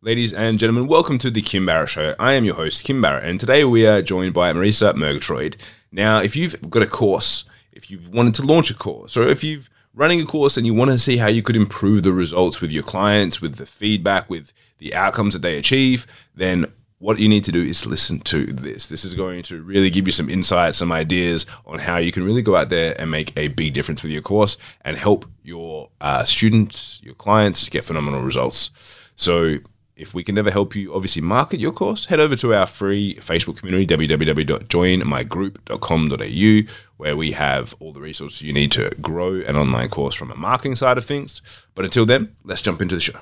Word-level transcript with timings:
Ladies 0.00 0.32
and 0.32 0.60
gentlemen, 0.60 0.86
welcome 0.86 1.18
to 1.18 1.28
the 1.28 1.42
Kim 1.42 1.66
Barrett 1.66 1.88
Show. 1.88 2.14
I 2.20 2.34
am 2.34 2.44
your 2.44 2.54
host, 2.54 2.84
Kim 2.84 3.02
Barrett, 3.02 3.24
and 3.24 3.40
today 3.40 3.64
we 3.64 3.84
are 3.84 4.00
joined 4.00 4.32
by 4.32 4.52
Marisa 4.52 4.94
Murgatroyd. 4.94 5.56
Now, 5.90 6.20
if 6.20 6.36
you've 6.36 6.70
got 6.70 6.84
a 6.84 6.86
course, 6.86 7.46
if 7.72 7.90
you've 7.90 8.14
wanted 8.14 8.36
to 8.36 8.42
launch 8.42 8.70
a 8.70 8.74
course, 8.74 9.16
or 9.16 9.26
if 9.26 9.42
you've 9.42 9.68
running 9.92 10.20
a 10.20 10.24
course 10.24 10.56
and 10.56 10.64
you 10.64 10.72
want 10.72 10.92
to 10.92 11.00
see 11.00 11.16
how 11.16 11.26
you 11.26 11.42
could 11.42 11.56
improve 11.56 12.04
the 12.04 12.12
results 12.12 12.60
with 12.60 12.70
your 12.70 12.84
clients, 12.84 13.40
with 13.40 13.56
the 13.56 13.66
feedback, 13.66 14.30
with 14.30 14.52
the 14.78 14.94
outcomes 14.94 15.32
that 15.32 15.42
they 15.42 15.58
achieve, 15.58 16.06
then 16.32 16.72
what 17.00 17.18
you 17.18 17.28
need 17.28 17.42
to 17.42 17.52
do 17.52 17.60
is 17.60 17.84
listen 17.84 18.20
to 18.20 18.46
this. 18.46 18.86
This 18.86 19.04
is 19.04 19.14
going 19.14 19.42
to 19.44 19.60
really 19.64 19.90
give 19.90 20.06
you 20.06 20.12
some 20.12 20.30
insights, 20.30 20.78
some 20.78 20.92
ideas 20.92 21.44
on 21.66 21.80
how 21.80 21.96
you 21.96 22.12
can 22.12 22.24
really 22.24 22.42
go 22.42 22.54
out 22.54 22.68
there 22.68 22.94
and 23.00 23.10
make 23.10 23.36
a 23.36 23.48
big 23.48 23.74
difference 23.74 24.04
with 24.04 24.12
your 24.12 24.22
course 24.22 24.58
and 24.82 24.96
help 24.96 25.26
your 25.42 25.90
uh, 26.00 26.22
students, 26.22 27.00
your 27.02 27.14
clients 27.14 27.68
get 27.68 27.84
phenomenal 27.84 28.22
results. 28.22 28.70
So, 29.16 29.58
if 29.98 30.14
we 30.14 30.24
can 30.24 30.36
never 30.36 30.50
help 30.50 30.74
you 30.74 30.94
obviously 30.94 31.20
market 31.20 31.60
your 31.60 31.72
course, 31.72 32.06
head 32.06 32.20
over 32.20 32.36
to 32.36 32.54
our 32.54 32.66
free 32.66 33.16
Facebook 33.16 33.58
community, 33.58 33.86
www.joinmygroup.com.au, 33.86 36.72
where 36.96 37.16
we 37.16 37.32
have 37.32 37.74
all 37.80 37.92
the 37.92 38.00
resources 38.00 38.42
you 38.42 38.52
need 38.52 38.70
to 38.72 38.90
grow 39.02 39.40
an 39.40 39.56
online 39.56 39.88
course 39.88 40.14
from 40.14 40.30
a 40.30 40.36
marketing 40.36 40.76
side 40.76 40.96
of 40.96 41.04
things. 41.04 41.66
But 41.74 41.84
until 41.84 42.06
then, 42.06 42.36
let's 42.44 42.62
jump 42.62 42.80
into 42.80 42.94
the 42.94 43.00
show. 43.00 43.18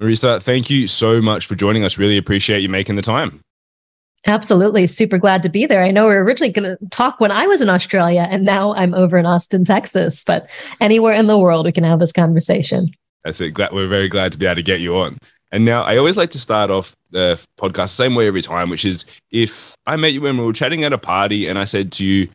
Marisa, 0.00 0.42
thank 0.42 0.70
you 0.70 0.86
so 0.86 1.20
much 1.20 1.46
for 1.46 1.54
joining 1.54 1.84
us. 1.84 1.98
Really 1.98 2.16
appreciate 2.16 2.60
you 2.60 2.68
making 2.68 2.96
the 2.96 3.02
time. 3.02 3.40
Absolutely. 4.26 4.86
Super 4.86 5.18
glad 5.18 5.42
to 5.42 5.48
be 5.48 5.66
there. 5.66 5.82
I 5.82 5.90
know 5.90 6.06
we 6.06 6.14
are 6.14 6.24
originally 6.24 6.52
going 6.52 6.76
to 6.76 6.88
talk 6.90 7.20
when 7.20 7.30
I 7.30 7.46
was 7.46 7.62
in 7.62 7.68
Australia, 7.68 8.26
and 8.30 8.44
now 8.44 8.74
I'm 8.74 8.94
over 8.94 9.16
in 9.16 9.26
Austin, 9.26 9.64
Texas. 9.64 10.24
But 10.24 10.48
anywhere 10.80 11.14
in 11.14 11.26
the 11.26 11.38
world, 11.38 11.66
we 11.66 11.72
can 11.72 11.84
have 11.84 11.98
this 11.98 12.12
conversation. 12.12 12.90
That's 13.24 13.40
it. 13.40 13.58
We're 13.72 13.88
very 13.88 14.08
glad 14.08 14.32
to 14.32 14.38
be 14.38 14.46
able 14.46 14.56
to 14.56 14.62
get 14.62 14.80
you 14.80 14.96
on. 14.96 15.18
And 15.50 15.64
now 15.64 15.82
I 15.82 15.96
always 15.96 16.16
like 16.16 16.30
to 16.30 16.38
start 16.38 16.70
off 16.70 16.94
the 17.10 17.42
podcast 17.58 17.74
the 17.74 17.88
same 17.88 18.14
way 18.14 18.26
every 18.26 18.42
time, 18.42 18.70
which 18.70 18.84
is 18.84 19.04
if 19.30 19.74
I 19.86 19.96
met 19.96 20.12
you 20.12 20.20
when 20.20 20.36
we 20.36 20.44
were 20.44 20.52
chatting 20.52 20.84
at 20.84 20.92
a 20.92 20.98
party 20.98 21.46
and 21.46 21.58
I 21.58 21.64
said 21.64 21.90
to 21.92 22.04
you, 22.04 22.28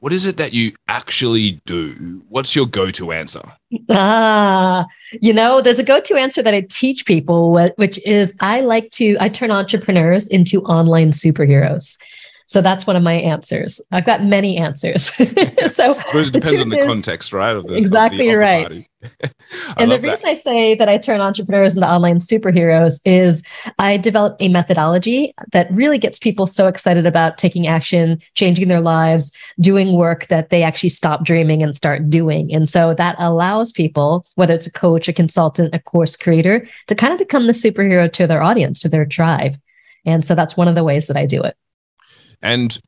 what 0.00 0.12
is 0.12 0.26
it 0.26 0.38
that 0.38 0.52
you 0.52 0.72
actually 0.88 1.60
do? 1.66 2.22
What's 2.28 2.56
your 2.56 2.66
go 2.66 2.90
to 2.90 3.12
answer? 3.12 3.42
Ah, 3.90 4.86
you 5.12 5.32
know, 5.32 5.60
there's 5.60 5.78
a 5.78 5.84
go 5.84 6.00
to 6.00 6.14
answer 6.16 6.42
that 6.42 6.54
I 6.54 6.62
teach 6.62 7.06
people, 7.06 7.52
which 7.76 8.04
is 8.06 8.34
I 8.40 8.62
like 8.62 8.90
to, 8.92 9.16
I 9.20 9.28
turn 9.28 9.50
entrepreneurs 9.50 10.26
into 10.26 10.62
online 10.62 11.12
superheroes. 11.12 11.96
So 12.50 12.60
that's 12.60 12.84
one 12.84 12.96
of 12.96 13.04
my 13.04 13.12
answers. 13.12 13.80
I've 13.92 14.04
got 14.04 14.24
many 14.24 14.56
answers. 14.56 15.04
so 15.14 15.94
I 15.94 16.04
suppose 16.04 16.30
it 16.30 16.32
depends 16.32 16.60
on 16.60 16.68
the 16.68 16.80
is, 16.80 16.84
context, 16.84 17.32
right? 17.32 17.54
Of 17.54 17.68
the, 17.68 17.76
exactly 17.76 18.28
of 18.28 18.32
the, 18.32 18.38
right. 18.38 18.90
and 19.76 19.88
the 19.88 20.00
reason 20.00 20.24
that. 20.24 20.30
I 20.30 20.34
say 20.34 20.74
that 20.74 20.88
I 20.88 20.98
turn 20.98 21.20
entrepreneurs 21.20 21.76
into 21.76 21.88
online 21.88 22.18
superheroes 22.18 22.98
is 23.04 23.44
I 23.78 23.98
develop 23.98 24.36
a 24.40 24.48
methodology 24.48 25.32
that 25.52 25.70
really 25.70 25.96
gets 25.96 26.18
people 26.18 26.48
so 26.48 26.66
excited 26.66 27.06
about 27.06 27.38
taking 27.38 27.68
action, 27.68 28.20
changing 28.34 28.66
their 28.66 28.80
lives, 28.80 29.30
doing 29.60 29.92
work 29.92 30.26
that 30.26 30.50
they 30.50 30.64
actually 30.64 30.88
stop 30.88 31.24
dreaming 31.24 31.62
and 31.62 31.76
start 31.76 32.10
doing. 32.10 32.52
And 32.52 32.68
so 32.68 32.94
that 32.94 33.14
allows 33.20 33.70
people, 33.70 34.26
whether 34.34 34.54
it's 34.54 34.66
a 34.66 34.72
coach, 34.72 35.06
a 35.06 35.12
consultant, 35.12 35.72
a 35.72 35.78
course 35.78 36.16
creator, 36.16 36.68
to 36.88 36.96
kind 36.96 37.12
of 37.12 37.20
become 37.20 37.46
the 37.46 37.52
superhero 37.52 38.12
to 38.12 38.26
their 38.26 38.42
audience, 38.42 38.80
to 38.80 38.88
their 38.88 39.06
tribe. 39.06 39.56
And 40.04 40.24
so 40.24 40.34
that's 40.34 40.56
one 40.56 40.66
of 40.66 40.74
the 40.74 40.82
ways 40.82 41.06
that 41.06 41.16
I 41.16 41.26
do 41.26 41.40
it. 41.42 41.56
And 42.42 42.78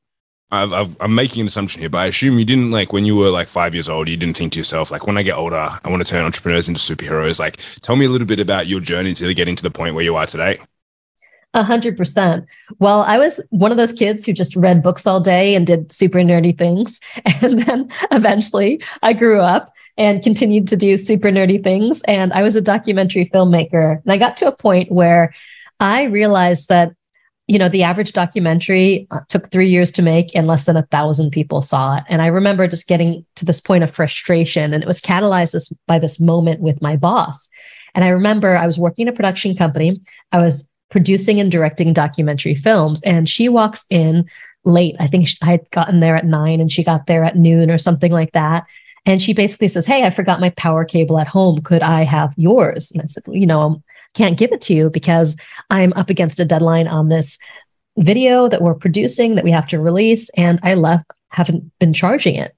i 0.53 0.87
am 1.01 1.15
making 1.15 1.41
an 1.41 1.47
assumption 1.47 1.81
here, 1.81 1.89
but 1.89 1.99
I 1.99 2.07
assume 2.07 2.39
you 2.39 2.45
didn't 2.45 2.71
like 2.71 2.93
when 2.93 3.07
you 3.07 3.17
were 3.17 3.31
like 3.31 3.49
five 3.49 3.75
years 3.75 3.89
old, 3.89 4.07
you 4.07 4.19
didn't 4.19 4.37
think 4.37 4.53
to 4.53 4.59
yourself, 4.59 4.91
like, 4.91 5.07
when 5.07 5.17
I 5.17 5.23
get 5.23 5.35
older, 5.35 5.57
I 5.57 5.89
want 5.89 6.03
to 6.03 6.09
turn 6.09 6.25
entrepreneurs 6.25 6.69
into 6.69 6.79
superheroes. 6.79 7.41
Like, 7.41 7.59
tell 7.81 7.97
me 7.97 8.05
a 8.05 8.11
little 8.11 8.27
bit 8.27 8.39
about 8.39 8.67
your 8.67 8.81
journey 8.81 9.15
to 9.15 9.33
getting 9.33 9.57
to 9.57 9.63
the 9.63 9.71
point 9.71 9.95
where 9.95 10.05
you 10.05 10.15
are 10.15 10.27
today. 10.27 10.59
A 11.55 11.63
hundred 11.63 11.97
percent. 11.97 12.47
Well, 12.79 13.03
I 13.03 13.19
was 13.19 13.41
one 13.51 13.71
of 13.71 13.77
those 13.79 13.93
kids 13.93 14.25
who 14.25 14.33
just 14.33 14.55
read 14.57 14.83
books 14.83 15.07
all 15.07 15.21
day 15.21 15.55
and 15.55 15.67
did 15.67 15.93
super 15.93 16.19
nerdy 16.19 16.57
things. 16.57 17.01
And 17.43 17.63
then 17.63 17.93
eventually 18.11 18.83
I 19.03 19.13
grew 19.15 19.41
up 19.41 19.73
and 19.99 20.23
continued 20.23 20.69
to 20.69 20.77
do 20.77 20.97
super 20.97 21.29
nerdy 21.29 21.63
things. 21.63 22.03
And 22.03 22.33
I 22.33 22.43
was 22.43 22.57
a 22.57 22.61
documentary 22.61 23.27
filmmaker. 23.27 24.03
And 24.03 24.13
I 24.13 24.17
got 24.17 24.37
to 24.39 24.49
a 24.49 24.57
point 24.57 24.91
where 24.91 25.35
I 25.81 26.05
realized 26.05 26.69
that 26.69 26.95
you 27.53 27.59
know, 27.59 27.69
the 27.69 27.83
average 27.83 28.15
documentary 28.15 29.07
uh, 29.11 29.21
took 29.29 29.51
three 29.51 29.69
years 29.69 29.93
to 29.93 30.01
make 30.01 30.35
and 30.35 30.47
less 30.47 30.65
than 30.65 30.79
a 30.79 30.87
thousand 30.87 31.33
people 31.33 31.61
saw 31.61 31.99
it. 31.99 32.05
And 32.09 32.23
I 32.23 32.29
remember 32.29 32.67
just 32.67 32.89
getting 32.89 33.27
to 33.35 33.45
this 33.45 33.61
point 33.61 33.85
of 33.85 33.91
frustration. 33.91 34.73
And 34.73 34.83
it 34.83 34.87
was 34.87 35.03
catalyzed 35.03 35.53
this, 35.53 35.71
by 35.87 35.99
this 35.99 36.19
moment 36.19 36.61
with 36.63 36.81
my 36.81 36.97
boss. 36.97 37.51
And 37.95 38.07
I 38.07 38.09
remember 38.09 38.57
I 38.57 38.65
was 38.65 38.79
working 38.79 39.07
in 39.07 39.13
a 39.13 39.15
production 39.15 39.55
company. 39.55 40.01
I 40.33 40.39
was 40.39 40.73
producing 40.91 41.41
and 41.41 41.53
directing 41.53 41.93
documentary 41.93 42.55
films. 42.55 43.03
And 43.03 43.29
she 43.29 43.51
walks 43.51 43.85
in 43.91 44.25
late. 44.65 44.97
I 44.99 45.07
think 45.07 45.29
I 45.43 45.51
had 45.51 45.71
gotten 45.73 46.01
there 46.01 46.17
at 46.17 46.25
nine 46.25 46.59
and 46.59 46.73
she 46.73 46.83
got 46.83 47.07
there 47.07 47.23
at 47.23 47.37
noon 47.37 47.71
or 47.71 47.77
something 47.77 48.13
like 48.13 48.33
that. 48.33 48.65
And 49.05 49.21
she 49.21 49.35
basically 49.35 49.69
says, 49.69 49.85
Hey, 49.85 50.05
I 50.05 50.11
forgot 50.11 50.41
my 50.41 50.51
power 50.57 50.87
cable 50.87 51.19
at 51.19 51.29
home. 51.29 51.61
Could 51.61 51.83
I 51.83 52.05
have 52.05 52.33
yours? 52.39 52.93
And 52.93 53.03
I 53.03 53.07
said, 53.09 53.25
You 53.27 53.47
know, 53.47 53.83
can't 54.15 54.39
give 54.39 54.53
it 54.53 54.61
to 54.63 54.75
you 54.75 54.91
because 54.91 55.37
I'm 55.71 55.93
up 55.95 56.11
against 56.11 56.41
a 56.41 56.45
deadline 56.45 56.89
on 56.89 57.09
this 57.09 57.39
video 57.99 58.49
that 58.49 58.63
we're 58.63 58.75
producing 58.75 59.35
that 59.35 59.45
we 59.45 59.51
have 59.51 59.67
to 59.69 59.81
release. 59.81 60.31
And 60.37 60.59
I 60.63 60.75
left, 60.75 61.11
haven't 61.29 61.71
been 61.79 61.93
charging 61.93 62.35
it. 62.35 62.55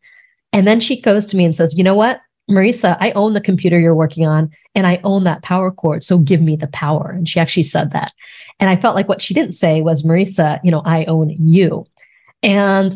And 0.53 0.67
then 0.67 0.81
she 0.81 1.01
goes 1.01 1.27
to 1.27 1.37
me 1.37 1.45
and 1.45 1.55
says, 1.55 1.77
You 1.77 1.85
know 1.85 1.95
what, 1.95 2.21
Marisa, 2.51 2.97
I 3.01 3.11
own 3.13 3.33
the 3.33 3.41
computer 3.41 3.79
you're 3.79 3.95
working 3.95 4.27
on 4.27 4.51
and 4.75 4.87
I 4.87 5.01
own 5.03 5.25
that 5.25 5.43
power 5.43 5.71
cord. 5.71 6.05
So 6.05 6.19
give 6.19 6.41
me 6.41 6.57
the 6.57 6.67
power. 6.69 7.11
And 7.11 7.29
she 7.29 7.41
actually 7.41 7.63
said 7.63 7.93
that. 7.93 8.13
And 8.61 8.69
I 8.69 8.77
felt 8.77 8.95
like 8.95 9.09
what 9.09 9.23
she 9.23 9.35
didn't 9.35 9.55
say 9.55 9.81
was, 9.81 10.03
Marisa, 10.03 10.61
you 10.63 10.71
know, 10.71 10.83
I 10.85 11.05
own 11.07 11.31
you. 11.31 11.87
And 12.43 12.95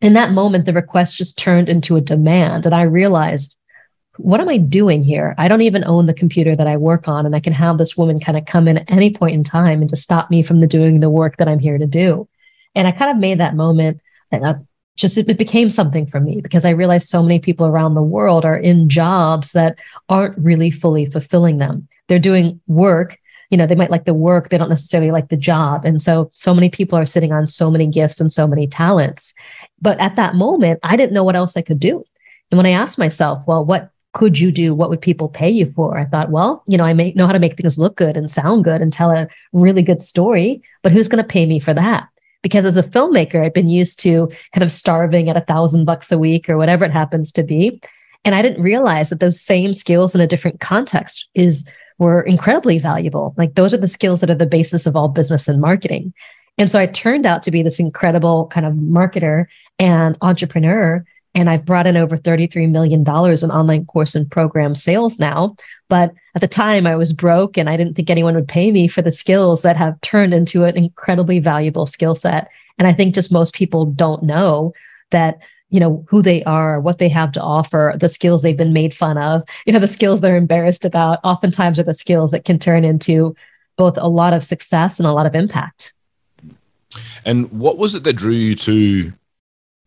in 0.00 0.12
that 0.12 0.32
moment, 0.32 0.66
the 0.66 0.72
request 0.72 1.16
just 1.16 1.38
turned 1.38 1.68
into 1.68 1.96
a 1.96 2.00
demand. 2.00 2.66
And 2.66 2.74
I 2.74 2.82
realized 2.82 3.58
what 4.18 4.40
am 4.40 4.48
I 4.48 4.58
doing 4.58 5.02
here? 5.02 5.34
I 5.38 5.48
don't 5.48 5.62
even 5.62 5.84
own 5.84 6.06
the 6.06 6.14
computer 6.14 6.54
that 6.54 6.66
I 6.66 6.76
work 6.76 7.08
on. 7.08 7.24
And 7.24 7.34
I 7.34 7.40
can 7.40 7.52
have 7.52 7.78
this 7.78 7.96
woman 7.96 8.20
kind 8.20 8.36
of 8.36 8.46
come 8.46 8.68
in 8.68 8.78
at 8.78 8.90
any 8.90 9.12
point 9.12 9.34
in 9.34 9.44
time 9.44 9.80
and 9.80 9.88
to 9.90 9.96
stop 9.96 10.30
me 10.30 10.42
from 10.42 10.60
the 10.60 10.66
doing 10.66 11.00
the 11.00 11.10
work 11.10 11.36
that 11.38 11.48
I'm 11.48 11.60
here 11.60 11.78
to 11.78 11.86
do. 11.86 12.28
And 12.74 12.86
I 12.86 12.92
kind 12.92 13.10
of 13.10 13.16
made 13.16 13.40
that 13.40 13.56
moment 13.56 14.00
uh, 14.32 14.54
just 14.96 15.16
it 15.16 15.38
became 15.38 15.70
something 15.70 16.06
for 16.06 16.20
me 16.20 16.40
because 16.40 16.64
I 16.64 16.70
realized 16.70 17.08
so 17.08 17.22
many 17.22 17.38
people 17.38 17.66
around 17.66 17.94
the 17.94 18.02
world 18.02 18.44
are 18.44 18.56
in 18.56 18.88
jobs 18.88 19.52
that 19.52 19.78
aren't 20.08 20.36
really 20.36 20.70
fully 20.70 21.06
fulfilling 21.06 21.58
them. 21.58 21.88
They're 22.08 22.18
doing 22.18 22.60
work, 22.66 23.16
you 23.50 23.56
know, 23.56 23.66
they 23.66 23.76
might 23.76 23.92
like 23.92 24.04
the 24.04 24.14
work, 24.14 24.48
they 24.48 24.58
don't 24.58 24.68
necessarily 24.68 25.12
like 25.12 25.28
the 25.28 25.36
job. 25.36 25.84
And 25.84 26.02
so 26.02 26.30
so 26.34 26.52
many 26.52 26.68
people 26.68 26.98
are 26.98 27.06
sitting 27.06 27.32
on 27.32 27.46
so 27.46 27.70
many 27.70 27.86
gifts 27.86 28.20
and 28.20 28.30
so 28.30 28.48
many 28.48 28.66
talents. 28.66 29.34
But 29.80 29.98
at 30.00 30.16
that 30.16 30.34
moment, 30.34 30.80
I 30.82 30.96
didn't 30.96 31.14
know 31.14 31.24
what 31.24 31.36
else 31.36 31.56
I 31.56 31.62
could 31.62 31.78
do. 31.78 32.04
And 32.50 32.56
when 32.56 32.66
I 32.66 32.70
asked 32.70 32.98
myself, 32.98 33.42
well, 33.46 33.64
what 33.64 33.90
could 34.18 34.36
you 34.36 34.50
do? 34.50 34.74
What 34.74 34.90
would 34.90 35.00
people 35.00 35.28
pay 35.28 35.48
you 35.48 35.72
for? 35.76 35.96
I 35.96 36.04
thought, 36.04 36.30
well, 36.30 36.64
you 36.66 36.76
know, 36.76 36.82
I 36.82 36.92
may 36.92 37.12
know 37.12 37.26
how 37.26 37.32
to 37.32 37.38
make 37.38 37.56
things 37.56 37.78
look 37.78 37.96
good 37.96 38.16
and 38.16 38.28
sound 38.28 38.64
good 38.64 38.82
and 38.82 38.92
tell 38.92 39.12
a 39.12 39.28
really 39.52 39.80
good 39.80 40.02
story, 40.02 40.60
but 40.82 40.90
who's 40.90 41.06
going 41.06 41.22
to 41.22 41.28
pay 41.28 41.46
me 41.46 41.60
for 41.60 41.72
that? 41.72 42.08
Because 42.42 42.64
as 42.64 42.76
a 42.76 42.82
filmmaker, 42.82 43.44
I've 43.44 43.54
been 43.54 43.68
used 43.68 44.00
to 44.00 44.28
kind 44.52 44.64
of 44.64 44.72
starving 44.72 45.28
at 45.28 45.36
a 45.36 45.42
thousand 45.42 45.84
bucks 45.84 46.10
a 46.10 46.18
week 46.18 46.48
or 46.48 46.56
whatever 46.56 46.84
it 46.84 46.90
happens 46.90 47.30
to 47.32 47.44
be. 47.44 47.80
And 48.24 48.34
I 48.34 48.42
didn't 48.42 48.60
realize 48.60 49.10
that 49.10 49.20
those 49.20 49.40
same 49.40 49.72
skills 49.72 50.16
in 50.16 50.20
a 50.20 50.26
different 50.26 50.58
context 50.58 51.28
is 51.36 51.68
were 51.98 52.22
incredibly 52.22 52.80
valuable. 52.80 53.34
Like 53.38 53.54
those 53.54 53.72
are 53.72 53.78
the 53.78 53.86
skills 53.86 54.20
that 54.20 54.30
are 54.30 54.34
the 54.34 54.46
basis 54.46 54.84
of 54.84 54.96
all 54.96 55.06
business 55.06 55.46
and 55.46 55.60
marketing. 55.60 56.12
And 56.58 56.68
so 56.68 56.80
I 56.80 56.86
turned 56.86 57.24
out 57.24 57.44
to 57.44 57.52
be 57.52 57.62
this 57.62 57.78
incredible 57.78 58.48
kind 58.48 58.66
of 58.66 58.72
marketer 58.72 59.46
and 59.78 60.18
entrepreneur 60.22 61.04
and 61.38 61.48
I've 61.48 61.64
brought 61.64 61.86
in 61.86 61.96
over 61.96 62.16
$33 62.16 62.68
million 62.68 63.02
in 63.02 63.50
online 63.50 63.86
course 63.86 64.16
and 64.16 64.28
program 64.28 64.74
sales 64.74 65.20
now. 65.20 65.54
But 65.88 66.12
at 66.34 66.40
the 66.40 66.48
time, 66.48 66.84
I 66.84 66.96
was 66.96 67.12
broke 67.12 67.56
and 67.56 67.70
I 67.70 67.76
didn't 67.76 67.94
think 67.94 68.10
anyone 68.10 68.34
would 68.34 68.48
pay 68.48 68.72
me 68.72 68.88
for 68.88 69.02
the 69.02 69.12
skills 69.12 69.62
that 69.62 69.76
have 69.76 70.00
turned 70.00 70.34
into 70.34 70.64
an 70.64 70.76
incredibly 70.76 71.38
valuable 71.38 71.86
skill 71.86 72.16
set. 72.16 72.50
And 72.76 72.88
I 72.88 72.92
think 72.92 73.14
just 73.14 73.30
most 73.32 73.54
people 73.54 73.86
don't 73.86 74.24
know 74.24 74.72
that 75.10 75.38
you 75.70 75.78
know 75.78 76.04
who 76.08 76.22
they 76.22 76.42
are 76.44 76.80
what 76.80 76.96
they 76.98 77.10
have 77.10 77.30
to 77.30 77.42
offer 77.42 77.94
the 78.00 78.08
skills 78.08 78.40
they've 78.40 78.56
been 78.56 78.72
made 78.72 78.94
fun 78.94 79.18
of 79.18 79.42
you 79.66 79.72
know 79.72 79.78
the 79.78 79.86
skills 79.86 80.18
they're 80.18 80.38
embarrassed 80.38 80.86
about 80.86 81.18
oftentimes 81.24 81.78
are 81.78 81.82
the 81.82 81.92
skills 81.92 82.30
that 82.30 82.46
can 82.46 82.58
turn 82.58 82.86
into 82.86 83.36
both 83.76 83.98
a 83.98 84.08
lot 84.08 84.32
of 84.32 84.42
success 84.42 84.98
and 84.98 85.06
a 85.06 85.12
lot 85.12 85.26
of 85.26 85.34
impact 85.34 85.92
and 87.26 87.52
what 87.52 87.76
was 87.76 87.94
it 87.94 88.02
that 88.02 88.14
drew 88.14 88.32
you 88.32 88.54
to 88.54 89.12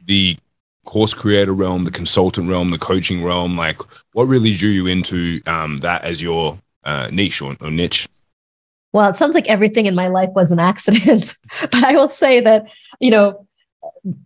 the 0.05 0.37
course 0.85 1.13
creator 1.13 1.53
realm, 1.53 1.83
the 1.83 1.91
consultant 1.91 2.49
realm, 2.49 2.71
the 2.71 2.77
coaching 2.77 3.23
realm? 3.23 3.57
Like, 3.57 3.81
what 4.13 4.25
really 4.25 4.53
drew 4.53 4.69
you 4.69 4.87
into 4.87 5.41
um, 5.45 5.79
that 5.79 6.03
as 6.03 6.21
your 6.21 6.59
uh, 6.83 7.09
niche 7.11 7.41
or, 7.41 7.55
or 7.61 7.71
niche? 7.71 8.07
Well, 8.93 9.09
it 9.09 9.15
sounds 9.15 9.35
like 9.35 9.47
everything 9.47 9.85
in 9.85 9.95
my 9.95 10.07
life 10.07 10.29
was 10.35 10.51
an 10.51 10.59
accident, 10.59 11.37
but 11.61 11.83
I 11.83 11.95
will 11.95 12.09
say 12.09 12.41
that, 12.41 12.65
you 12.99 13.11
know, 13.11 13.47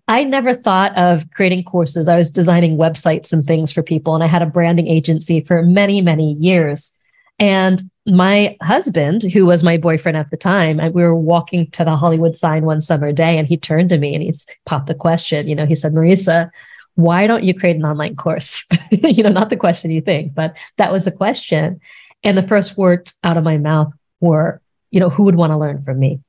I 0.07 0.23
never 0.23 0.55
thought 0.55 0.95
of 0.97 1.29
creating 1.31 1.63
courses. 1.63 2.07
I 2.07 2.17
was 2.17 2.29
designing 2.29 2.77
websites 2.77 3.31
and 3.31 3.45
things 3.45 3.71
for 3.71 3.83
people, 3.83 4.15
and 4.15 4.23
I 4.23 4.27
had 4.27 4.41
a 4.41 4.47
branding 4.47 4.87
agency 4.87 5.41
for 5.41 5.61
many, 5.61 6.01
many 6.01 6.33
years. 6.33 6.97
And 7.39 7.81
my 8.05 8.55
husband, 8.61 9.23
who 9.23 9.45
was 9.45 9.63
my 9.63 9.77
boyfriend 9.77 10.17
at 10.17 10.29
the 10.29 10.37
time, 10.37 10.79
and 10.79 10.93
we 10.93 11.01
were 11.01 11.15
walking 11.15 11.69
to 11.71 11.83
the 11.83 11.95
Hollywood 11.95 12.37
sign 12.37 12.63
one 12.63 12.81
summer 12.81 13.11
day, 13.11 13.37
and 13.37 13.47
he 13.47 13.57
turned 13.57 13.89
to 13.89 13.97
me 13.97 14.13
and 14.13 14.23
he's 14.23 14.45
popped 14.65 14.87
the 14.87 14.93
question. 14.93 15.47
You 15.47 15.55
know, 15.55 15.65
he 15.65 15.75
said, 15.75 15.93
Marisa, 15.93 16.51
why 16.95 17.25
don't 17.25 17.43
you 17.43 17.53
create 17.53 17.75
an 17.75 17.85
online 17.85 18.15
course? 18.15 18.63
you 18.91 19.23
know, 19.23 19.31
not 19.31 19.49
the 19.49 19.57
question 19.57 19.91
you 19.91 20.01
think, 20.01 20.35
but 20.35 20.55
that 20.77 20.91
was 20.91 21.03
the 21.03 21.11
question. 21.11 21.79
And 22.23 22.37
the 22.37 22.47
first 22.47 22.77
word 22.77 23.11
out 23.23 23.37
of 23.37 23.43
my 23.43 23.57
mouth 23.57 23.91
were, 24.19 24.61
you 24.91 24.99
know, 24.99 25.09
who 25.09 25.23
would 25.23 25.35
want 25.35 25.51
to 25.51 25.57
learn 25.57 25.83
from 25.83 25.99
me? 25.99 26.19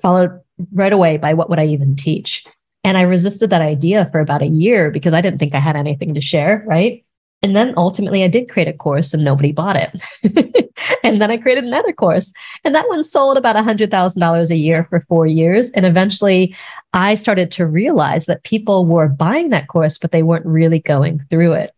Followed 0.00 0.40
right 0.72 0.92
away 0.92 1.16
by 1.16 1.34
what 1.34 1.50
would 1.50 1.58
I 1.58 1.66
even 1.66 1.96
teach? 1.96 2.44
And 2.84 2.98
I 2.98 3.02
resisted 3.02 3.50
that 3.50 3.62
idea 3.62 4.08
for 4.12 4.20
about 4.20 4.42
a 4.42 4.46
year 4.46 4.90
because 4.90 5.14
I 5.14 5.22
didn't 5.22 5.38
think 5.38 5.54
I 5.54 5.60
had 5.60 5.76
anything 5.76 6.14
to 6.14 6.20
share, 6.20 6.62
right? 6.66 7.03
And 7.44 7.54
then 7.54 7.74
ultimately 7.76 8.24
I 8.24 8.28
did 8.28 8.48
create 8.48 8.68
a 8.68 8.72
course 8.72 9.12
and 9.12 9.22
nobody 9.22 9.52
bought 9.52 9.76
it. 9.76 10.64
and 11.04 11.20
then 11.20 11.30
I 11.30 11.36
created 11.36 11.64
another 11.64 11.92
course 11.92 12.32
and 12.64 12.74
that 12.74 12.88
one 12.88 13.04
sold 13.04 13.36
about 13.36 13.54
$100,000 13.54 14.50
a 14.50 14.56
year 14.56 14.86
for 14.88 15.04
four 15.10 15.26
years. 15.26 15.70
And 15.72 15.84
eventually 15.84 16.56
I 16.94 17.16
started 17.16 17.50
to 17.50 17.66
realize 17.66 18.24
that 18.26 18.44
people 18.44 18.86
were 18.86 19.08
buying 19.08 19.50
that 19.50 19.68
course, 19.68 19.98
but 19.98 20.10
they 20.10 20.22
weren't 20.22 20.46
really 20.46 20.78
going 20.78 21.22
through 21.28 21.52
it. 21.52 21.74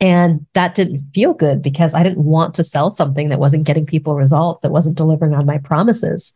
And 0.00 0.46
that 0.54 0.74
didn't 0.74 1.10
feel 1.14 1.34
good 1.34 1.60
because 1.60 1.92
I 1.92 2.02
didn't 2.02 2.24
want 2.24 2.54
to 2.54 2.64
sell 2.64 2.90
something 2.90 3.28
that 3.28 3.38
wasn't 3.38 3.64
getting 3.64 3.84
people 3.84 4.14
results, 4.14 4.62
that 4.62 4.72
wasn't 4.72 4.96
delivering 4.96 5.34
on 5.34 5.44
my 5.44 5.58
promises. 5.58 6.32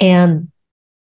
And 0.00 0.50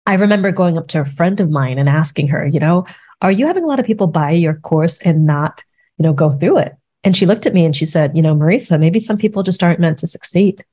I 0.07 0.15
remember 0.15 0.53
going 0.53 0.79
up 0.79 0.87
to 0.89 1.01
a 1.01 1.05
friend 1.05 1.41
of 1.41 1.51
mine 1.51 1.79
and 1.79 1.89
asking 1.89 2.29
her, 2.29 2.47
you 2.47 2.61
know, 2.61 2.87
are 3.23 3.33
you 3.33 3.49
having 3.49 3.65
a 3.65 3.67
lot 3.67 3.81
of 3.81 3.87
people 3.87 4.07
buy 4.07 4.31
your 4.31 4.55
course 4.55 5.01
and 5.01 5.27
not, 5.27 5.65
you 5.99 6.05
know, 6.05 6.13
go 6.13 6.31
through 6.31 6.59
it? 6.59 6.78
And 7.05 7.17
she 7.17 7.27
looked 7.27 7.47
at 7.47 7.55
me 7.55 7.65
and 7.65 7.77
she 7.77 7.87
said, 7.87 8.17
you 8.17 8.23
know, 8.23 8.35
Marisa, 8.35 8.79
maybe 8.79 9.01
some 9.01 9.17
people 9.17 9.43
just 9.43 9.63
aren't 9.63 9.81
meant 9.81 9.99
to 9.99 10.07
succeed. 10.07 10.65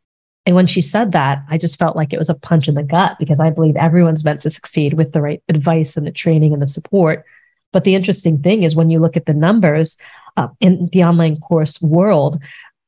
And 0.46 0.56
when 0.56 0.68
she 0.68 0.82
said 0.82 1.12
that, 1.12 1.44
I 1.50 1.58
just 1.58 1.80
felt 1.80 1.96
like 1.96 2.14
it 2.14 2.20
was 2.20 2.30
a 2.30 2.36
punch 2.36 2.68
in 2.68 2.76
the 2.76 2.84
gut 2.84 3.18
because 3.20 3.40
I 3.40 3.50
believe 3.50 3.76
everyone's 3.76 4.24
meant 4.24 4.42
to 4.42 4.50
succeed 4.50 4.94
with 4.94 5.12
the 5.12 5.22
right 5.22 5.44
advice 5.50 5.98
and 5.98 6.06
the 6.06 6.12
training 6.12 6.54
and 6.54 6.62
the 6.62 6.68
support. 6.68 7.26
But 7.74 7.84
the 7.84 7.96
interesting 7.96 8.42
thing 8.42 8.64
is 8.64 8.76
when 8.76 8.90
you 8.90 9.00
look 9.00 9.18
at 9.18 9.26
the 9.26 9.34
numbers 9.34 9.98
uh, 10.38 10.50
in 10.60 10.88
the 10.92 11.04
online 11.04 11.40
course 11.40 11.82
world, 11.82 12.40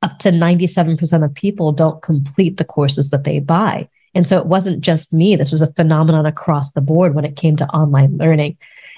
up 0.03 0.19
to 0.19 0.29
97% 0.29 1.25
of 1.25 1.33
people 1.33 1.71
don't 1.71 2.01
complete 2.01 2.57
the 2.57 2.65
courses 2.65 3.09
that 3.09 3.23
they 3.23 3.39
buy. 3.39 3.89
And 4.13 4.27
so 4.27 4.37
it 4.37 4.45
wasn't 4.45 4.81
just 4.81 5.11
me. 5.11 5.35
This 5.35 5.51
was 5.51 5.61
a 5.61 5.73
phenomenon 5.73 6.25
across 6.25 6.71
the 6.71 6.81
board 6.81 7.15
when 7.15 7.25
it 7.25 7.35
came 7.35 7.55
to 7.57 7.67
online 7.69 8.17
learning. 8.17 8.57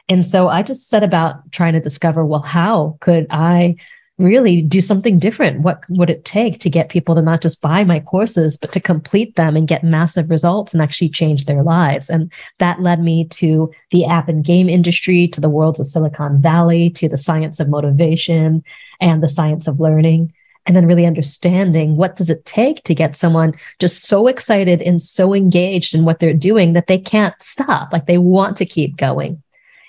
And 0.10 0.26
so 0.26 0.50
I 0.50 0.64
just 0.64 0.90
set 0.90 1.04
about 1.04 1.52
trying 1.52 1.74
to 1.74 1.80
discover 1.80 2.26
well, 2.26 2.42
how 2.42 2.98
could 3.00 3.28
I 3.30 3.76
really 4.20 4.62
do 4.62 4.82
something 4.82 5.18
different? 5.18 5.62
What 5.62 5.82
would 5.90 6.10
it 6.10 6.26
take 6.26 6.60
to 6.60 6.70
get 6.70 6.90
people 6.90 7.16
to 7.16 7.22
not 7.22 7.42
just 7.42 7.62
buy 7.62 7.84
my 7.84 8.00
courses, 8.00 8.58
but 8.58 8.72
to 8.74 8.80
complete 8.80 9.36
them 9.36 9.56
and 9.56 9.68
get 9.68 9.84
massive 9.84 10.30
results 10.30 10.74
and 10.74 10.84
actually 10.84 11.10
change 11.10 11.46
their 11.46 11.64
lives? 11.64 12.10
And 12.10 12.32
that 12.60 12.82
led 12.82 13.02
me 13.02 13.26
to 13.30 13.72
the 13.92 14.06
app 14.06 14.28
and 14.28 14.44
game 14.44 14.70
industry, 14.70 15.28
to 15.30 15.42
the 15.42 15.50
worlds 15.50 15.80
of 15.80 15.88
Silicon 15.88 16.42
Valley, 16.42 16.90
to 16.92 17.10
the 17.10 17.18
science 17.18 17.60
of 17.60 17.70
motivation 17.70 18.64
and 19.00 19.24
the 19.24 19.30
science 19.30 19.68
of 19.68 19.80
learning 19.80 20.34
and 20.66 20.76
then 20.76 20.86
really 20.86 21.06
understanding 21.06 21.96
what 21.96 22.16
does 22.16 22.30
it 22.30 22.46
take 22.46 22.84
to 22.84 22.94
get 22.94 23.16
someone 23.16 23.54
just 23.80 24.06
so 24.06 24.28
excited 24.28 24.82
and 24.82 25.02
so 25.02 25.34
engaged 25.34 25.96
in 25.96 26.06
what 26.06 26.20
they're 26.20 26.34
doing 26.34 26.74
that 26.74 26.88
they 26.88 26.98
can't 26.98 27.34
stop 27.42 27.92
like 27.92 28.06
they 28.06 28.18
want 28.18 28.58
to 28.58 28.66
keep 28.66 28.98
going 28.98 29.42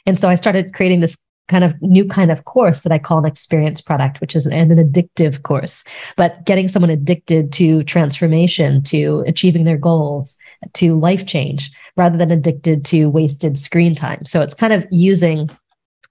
and 0.07 0.19
so 0.19 0.29
i 0.29 0.35
started 0.35 0.73
creating 0.73 1.01
this 1.01 1.19
kind 1.51 1.65
of 1.65 1.75
new 1.83 2.05
kind 2.05 2.31
of 2.31 2.45
course 2.45 2.83
that 2.83 2.93
i 2.93 2.99
call 2.99 3.19
an 3.19 3.27
experience 3.27 3.81
product 3.81 4.21
which 4.21 4.37
is 4.37 4.47
an, 4.47 4.71
an 4.71 4.79
addictive 4.79 5.43
course 5.43 5.85
but 6.17 6.45
getting 6.45 6.69
someone 6.69 6.91
addicted 6.91 7.53
to 7.53 7.83
transformation 7.85 8.83
to 8.83 9.25
achieving 9.27 9.65
their 9.65 9.77
goals 9.77 10.39
to 10.73 10.99
life 10.99 11.27
change 11.27 11.71
rather 11.97 12.17
than 12.17 12.31
addicted 12.31 12.85
to 12.85 13.11
wasted 13.11 13.59
screen 13.59 13.95
time 13.95 14.25
so 14.25 14.41
it's 14.41 14.55
kind 14.55 14.73
of 14.73 14.87
using 14.91 15.51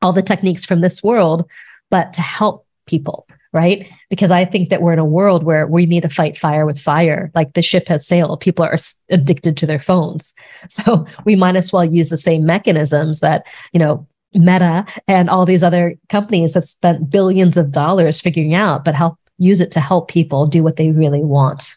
all 0.01 0.13
the 0.13 0.21
techniques 0.21 0.65
from 0.65 0.81
this 0.81 1.01
world 1.01 1.49
but 1.89 2.11
to 2.13 2.21
help 2.21 2.67
people 2.85 3.25
right? 3.51 3.87
Because 4.09 4.31
I 4.31 4.45
think 4.45 4.69
that 4.69 4.81
we're 4.81 4.93
in 4.93 4.99
a 4.99 5.05
world 5.05 5.43
where 5.43 5.65
we 5.65 5.85
need 5.85 6.01
to 6.01 6.09
fight 6.09 6.37
fire 6.37 6.65
with 6.65 6.79
fire. 6.79 7.31
Like 7.33 7.53
the 7.53 7.61
ship 7.61 7.87
has 7.87 8.05
sailed, 8.05 8.41
people 8.41 8.63
are 8.63 8.77
addicted 9.09 9.57
to 9.57 9.65
their 9.65 9.79
phones. 9.79 10.35
So 10.67 11.05
we 11.25 11.35
might 11.35 11.55
as 11.55 11.73
well 11.73 11.83
use 11.83 12.09
the 12.09 12.17
same 12.17 12.45
mechanisms 12.45 13.21
that, 13.21 13.43
you 13.73 13.79
know, 13.79 14.07
Meta 14.33 14.85
and 15.07 15.29
all 15.29 15.45
these 15.45 15.63
other 15.63 15.95
companies 16.09 16.53
have 16.53 16.63
spent 16.63 17.09
billions 17.09 17.57
of 17.57 17.71
dollars 17.71 18.21
figuring 18.21 18.53
out, 18.53 18.85
but 18.85 18.95
help 18.95 19.17
use 19.37 19.61
it 19.61 19.71
to 19.71 19.79
help 19.79 20.09
people 20.09 20.45
do 20.45 20.63
what 20.63 20.75
they 20.75 20.91
really 20.91 21.21
want. 21.21 21.75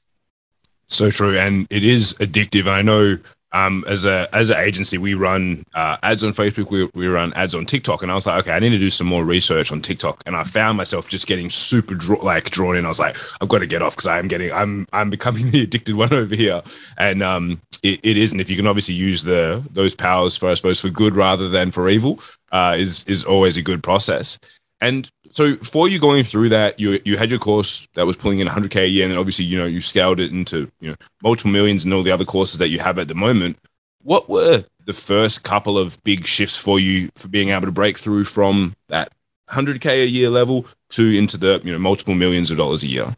So 0.89 1.11
true. 1.11 1.39
And 1.39 1.67
it 1.71 1.85
is 1.85 2.13
addictive. 2.15 2.67
I 2.67 2.83
know 2.83 3.19
um, 3.53 3.85
as 3.87 4.05
a 4.05 4.29
as 4.33 4.51
an 4.51 4.59
agency, 4.59 4.99
we 4.99 5.15
run 5.15 5.65
uh, 5.75 5.99
ads 6.03 6.25
on 6.25 6.33
Facebook. 6.33 6.71
We, 6.71 6.89
we 6.95 7.07
run 7.07 7.35
ads 7.35 7.55
on 7.55 7.67
TikTok, 7.67 8.03
and 8.03 8.11
I 8.11 8.15
was 8.15 8.27
like, 8.27 8.41
okay, 8.43 8.53
I 8.53 8.59
need 8.59 8.71
to 8.71 8.79
do 8.79 8.91
some 8.91 9.07
more 9.07 9.25
research 9.25 9.71
on 9.71 9.83
TikTok. 9.83 10.23
And 10.25 10.35
I 10.37 10.45
found 10.45 10.79
myself 10.79 11.09
just 11.09 11.27
getting 11.27 11.51
super 11.51 11.95
like 12.23 12.51
drawn 12.51 12.77
in. 12.77 12.87
I 12.87 12.89
was 12.89 12.99
like, 12.99 13.17
I've 13.41 13.49
got 13.49 13.59
to 13.59 13.67
get 13.67 13.83
off 13.83 13.95
because 13.95 14.07
I'm 14.07 14.29
getting 14.29 14.53
I'm 14.53 14.87
I'm 14.93 15.11
becoming 15.11 15.51
the 15.51 15.63
addicted 15.63 15.97
one 15.97 16.13
over 16.15 16.35
here. 16.35 16.63
And 16.97 17.23
um, 17.23 17.61
it, 17.83 18.01
it 18.03 18.17
isn't. 18.17 18.41
If 18.41 18.49
you 18.49 18.57
can 18.57 18.67
obviously 18.67 18.95
use 18.95 19.25
the 19.25 19.63
those 19.71 19.95
powers 19.95 20.37
for 20.37 20.51
I 20.51 20.55
suppose 20.55 20.81
for 20.81 20.89
good 20.89 21.17
rather 21.17 21.49
than 21.49 21.71
for 21.71 21.89
evil, 21.89 22.21
uh, 22.53 22.77
is 22.79 23.05
is 23.05 23.25
always 23.25 23.57
a 23.57 23.63
good 23.63 23.83
process. 23.83 24.39
And 24.81 25.09
so 25.31 25.57
for 25.57 25.89
you 25.89 26.01
going 26.01 26.25
through 26.25 26.49
that, 26.51 26.79
you 26.81 27.01
you 27.05 27.17
had 27.17 27.31
your 27.31 27.39
course 27.39 27.87
that 27.95 28.07
was 28.07 28.17
pulling 28.17 28.41
in 28.41 28.49
100k 28.49 28.85
a 28.85 28.89
year, 28.89 29.05
and 29.05 29.13
then 29.13 29.19
obviously 29.19 29.45
you 29.45 29.59
know 29.59 29.67
you 29.67 29.81
scaled 29.81 30.21
it 30.21 30.31
into 30.31 30.71
you 30.81 30.91
know 30.91 30.97
multiple 31.23 31.51
millions 31.51 31.85
and 31.85 31.93
all 31.93 32.03
the 32.03 32.11
other 32.11 32.25
courses 32.25 32.59
that 32.59 32.69
you 32.69 32.79
have 32.81 32.99
at 32.99 33.09
the 33.09 33.15
moment. 33.15 33.59
What 34.03 34.29
were 34.29 34.65
the 34.85 34.93
first 34.93 35.45
couple 35.45 35.79
of 35.79 36.03
big 36.03 36.27
shifts 36.27 36.57
for 36.57 36.81
you 36.81 37.11
for 37.17 37.29
being 37.29 37.51
able 37.51 37.67
to 37.67 37.73
break 37.73 37.97
through 37.99 38.25
from 38.25 38.75
that 38.89 39.13
100k 39.51 40.05
a 40.05 40.09
year 40.09 40.29
level 40.31 40.67
to 40.91 41.17
into 41.17 41.37
the 41.37 41.61
you 41.65 41.73
know 41.73 41.79
multiple 41.79 42.15
millions 42.15 42.51
of 42.51 42.59
dollars 42.59 42.83
a 42.83 42.89
year? 42.89 43.17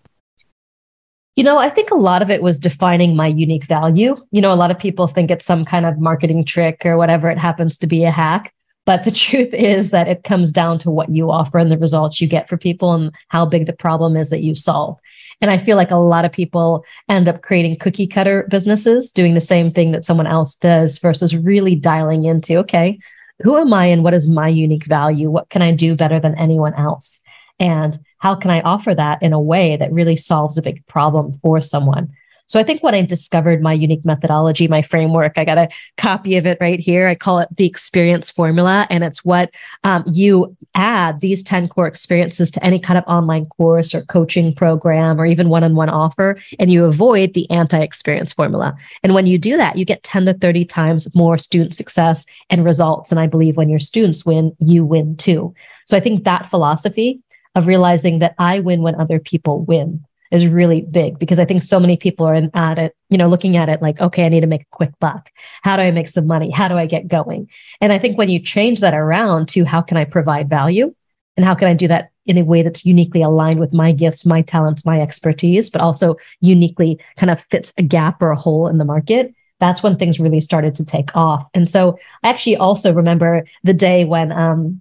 You 1.36 1.42
know, 1.42 1.58
I 1.58 1.68
think 1.68 1.90
a 1.90 1.97
lot 1.97 2.23
of 2.23 2.30
it 2.30 2.42
was 2.42 2.61
defining 2.61 3.16
my 3.16 3.26
unique 3.26 3.64
value. 3.64 4.14
You 4.30 4.40
know, 4.40 4.52
a 4.52 4.54
lot 4.54 4.70
of 4.70 4.78
people 4.78 5.09
think 5.09 5.30
it's 5.30 5.44
some 5.44 5.64
kind 5.64 5.85
of 5.85 5.99
marketing 5.99 6.44
trick 6.44 6.82
or 6.85 6.97
whatever 6.97 7.28
it 7.28 7.38
happens 7.38 7.76
to 7.78 7.88
be 7.88 8.04
a 8.04 8.11
hack. 8.11 8.54
But 8.87 9.02
the 9.02 9.11
truth 9.25 9.52
is 9.52 9.90
that 9.90 10.06
it 10.06 10.23
comes 10.23 10.52
down 10.52 10.78
to 10.80 10.90
what 10.90 11.11
you 11.11 11.30
offer 11.32 11.59
and 11.59 11.73
the 11.73 11.78
results 11.78 12.20
you 12.20 12.28
get 12.28 12.49
for 12.49 12.56
people 12.56 12.92
and 12.92 13.12
how 13.28 13.47
big 13.47 13.66
the 13.66 13.73
problem 13.73 14.16
is 14.16 14.30
that 14.30 14.42
you 14.42 14.54
solve. 14.54 15.00
And 15.40 15.50
I 15.50 15.59
feel 15.59 15.76
like 15.76 15.90
a 15.90 15.97
lot 15.97 16.25
of 16.25 16.30
people 16.30 16.85
end 17.09 17.28
up 17.28 17.42
creating 17.42 17.78
cookie 17.80 18.06
cutter 18.06 18.47
businesses, 18.49 19.11
doing 19.11 19.35
the 19.35 19.40
same 19.40 19.73
thing 19.73 19.90
that 19.90 20.06
someone 20.06 20.28
else 20.28 20.54
does 20.54 20.99
versus 20.99 21.37
really 21.37 21.75
dialing 21.75 22.26
into, 22.26 22.59
okay, 22.59 23.00
who 23.42 23.56
am 23.56 23.75
I 23.75 23.87
and 23.87 24.04
what 24.04 24.14
is 24.14 24.28
my 24.28 24.47
unique 24.47 24.87
value? 24.87 25.30
What 25.30 25.49
can 25.50 25.62
I 25.62 25.73
do 25.73 25.97
better 25.97 26.20
than 26.20 26.38
anyone 26.38 26.75
else? 26.75 27.24
And 27.58 27.99
how 28.18 28.34
can 28.34 28.50
I 28.50 28.61
offer 28.62 28.94
that 28.94 29.23
in 29.23 29.32
a 29.32 29.40
way 29.40 29.76
that 29.76 29.92
really 29.92 30.16
solves 30.16 30.58
a 30.58 30.62
big 30.62 30.87
problem 30.87 31.38
for 31.42 31.61
someone? 31.61 32.12
So 32.46 32.61
I 32.61 32.64
think 32.64 32.82
when 32.82 32.94
I 32.94 33.02
discovered 33.02 33.62
my 33.62 33.73
unique 33.73 34.04
methodology, 34.04 34.68
my 34.68 34.82
framework, 34.82 35.38
I 35.38 35.44
got 35.44 35.56
a 35.56 35.68
copy 35.96 36.37
of 36.37 36.46
it 36.46 36.58
right 36.61 36.78
here. 36.78 37.08
I 37.08 37.14
call 37.14 37.38
it 37.38 37.49
the 37.56 37.66
experience 37.66 38.30
formula. 38.30 38.87
And 38.90 39.02
it's 39.02 39.25
what 39.25 39.50
um, 39.82 40.04
you 40.06 40.54
add 40.75 41.20
these 41.20 41.42
10 41.42 41.68
core 41.68 41.87
experiences 41.87 42.50
to 42.50 42.64
any 42.64 42.78
kind 42.78 42.99
of 42.99 43.04
online 43.06 43.46
course 43.46 43.94
or 43.94 44.02
coaching 44.02 44.54
program 44.54 45.18
or 45.20 45.26
even 45.26 45.49
one 45.49 45.64
on 45.64 45.75
one 45.75 45.88
offer. 45.88 46.38
And 46.58 46.70
you 46.70 46.84
avoid 46.84 47.32
the 47.32 47.50
anti 47.50 47.78
experience 47.78 48.32
formula. 48.32 48.76
And 49.02 49.14
when 49.14 49.26
you 49.26 49.38
do 49.38 49.56
that, 49.56 49.78
you 49.78 49.87
get 49.87 50.02
10 50.02 50.26
to 50.26 50.34
30 50.34 50.66
times 50.66 51.14
more 51.14 51.38
student 51.38 51.75
success 51.75 52.26
and 52.50 52.64
results. 52.64 53.11
And 53.11 53.18
I 53.18 53.26
believe 53.26 53.56
when 53.56 53.70
your 53.70 53.78
students 53.78 54.26
win, 54.26 54.54
you 54.58 54.84
win 54.84 55.16
too. 55.16 55.54
So 55.87 55.96
I 55.96 56.00
think 56.00 56.25
that 56.25 56.49
philosophy 56.49 57.20
of 57.54 57.66
realizing 57.66 58.18
that 58.18 58.34
I 58.38 58.61
win 58.61 58.82
when 58.82 59.00
other 59.00 59.18
people 59.18 59.64
win 59.64 60.04
is 60.30 60.46
really 60.46 60.80
big 60.80 61.18
because 61.18 61.38
I 61.38 61.44
think 61.44 61.62
so 61.62 61.78
many 61.78 61.96
people 61.96 62.26
are 62.26 62.50
at 62.54 62.78
it, 62.78 62.96
you 63.08 63.18
know, 63.18 63.28
looking 63.28 63.56
at 63.56 63.68
it 63.68 63.80
like, 63.80 64.00
okay, 64.00 64.26
I 64.26 64.28
need 64.28 64.40
to 64.40 64.46
make 64.46 64.62
a 64.62 64.76
quick 64.76 64.90
buck. 65.00 65.30
How 65.62 65.76
do 65.76 65.82
I 65.82 65.90
make 65.92 66.08
some 66.08 66.26
money? 66.26 66.50
How 66.50 66.66
do 66.66 66.76
I 66.76 66.87
get 66.87 67.06
going? 67.06 67.49
And 67.80 67.92
I 67.92 67.99
think 67.99 68.18
when 68.18 68.28
you 68.28 68.40
change 68.40 68.80
that 68.80 68.94
around 68.94 69.49
to 69.50 69.64
how 69.64 69.80
can 69.80 69.96
I 69.96 70.04
provide 70.04 70.49
value 70.49 70.94
and 71.37 71.46
how 71.46 71.54
can 71.54 71.68
I 71.68 71.75
do 71.75 71.87
that 71.88 72.11
in 72.26 72.38
a 72.38 72.42
way 72.42 72.62
that's 72.62 72.87
uniquely 72.87 73.23
aligned 73.23 73.61
with 73.61 73.73
my 73.73 73.92
gifts, 73.92 74.26
my 74.26 74.42
talents, 74.42 74.84
my 74.84 75.00
expertise, 75.00 75.70
but 75.70 75.80
also 75.80 76.16
uniquely 76.40 76.99
kind 77.16 77.30
of 77.30 77.44
fits 77.50 77.73
a 77.76 77.82
gap 77.82 78.20
or 78.20 78.30
a 78.30 78.37
hole 78.37 78.66
in 78.66 78.78
the 78.78 78.84
market, 78.84 79.32
that's 79.61 79.82
when 79.82 79.96
things 79.96 80.18
really 80.18 80.40
started 80.40 80.75
to 80.75 80.84
take 80.84 81.14
off. 81.14 81.44
And 81.54 81.70
so 81.70 81.99
I 82.23 82.30
actually 82.30 82.56
also 82.56 82.92
remember 82.92 83.44
the 83.62 83.75
day 83.75 84.04
when 84.04 84.32
um, 84.32 84.80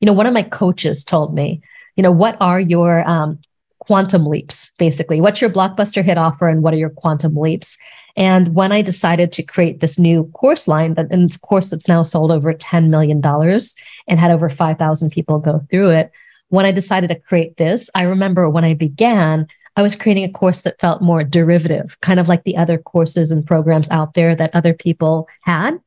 you 0.00 0.06
know, 0.06 0.12
one 0.12 0.26
of 0.26 0.34
my 0.34 0.42
coaches 0.42 1.04
told 1.04 1.34
me, 1.34 1.62
you 1.96 2.02
know, 2.02 2.12
what 2.12 2.36
are 2.40 2.60
your 2.60 3.08
um, 3.08 3.38
quantum 3.80 4.26
leaps, 4.26 4.70
basically? 4.78 5.20
What's 5.20 5.40
your 5.40 5.50
blockbuster 5.50 6.04
hit 6.04 6.18
offer 6.18 6.48
and 6.48 6.62
what 6.62 6.74
are 6.74 6.78
your 6.78 6.90
quantum 6.90 7.36
leaps? 7.36 7.76
And 8.16 8.54
when 8.54 8.72
I 8.72 8.80
decided 8.80 9.30
to 9.32 9.42
create 9.42 9.80
this 9.80 9.98
new 9.98 10.24
course 10.32 10.66
line, 10.66 10.94
that 10.94 11.08
and 11.10 11.28
this 11.28 11.36
course 11.36 11.70
that's 11.70 11.88
now 11.88 12.02
sold 12.02 12.32
over 12.32 12.54
$10 12.54 12.88
million 12.88 13.22
and 13.24 14.20
had 14.20 14.30
over 14.30 14.48
5,000 14.48 15.10
people 15.10 15.38
go 15.38 15.60
through 15.70 15.90
it, 15.90 16.10
when 16.48 16.64
I 16.64 16.72
decided 16.72 17.08
to 17.08 17.18
create 17.20 17.56
this, 17.56 17.90
I 17.94 18.02
remember 18.02 18.48
when 18.48 18.64
I 18.64 18.74
began, 18.74 19.46
I 19.76 19.82
was 19.82 19.96
creating 19.96 20.24
a 20.24 20.32
course 20.32 20.62
that 20.62 20.80
felt 20.80 21.02
more 21.02 21.24
derivative, 21.24 21.98
kind 22.00 22.18
of 22.18 22.28
like 22.28 22.44
the 22.44 22.56
other 22.56 22.78
courses 22.78 23.30
and 23.30 23.44
programs 23.44 23.90
out 23.90 24.14
there 24.14 24.34
that 24.34 24.54
other 24.54 24.72
people 24.72 25.28
had. 25.42 25.78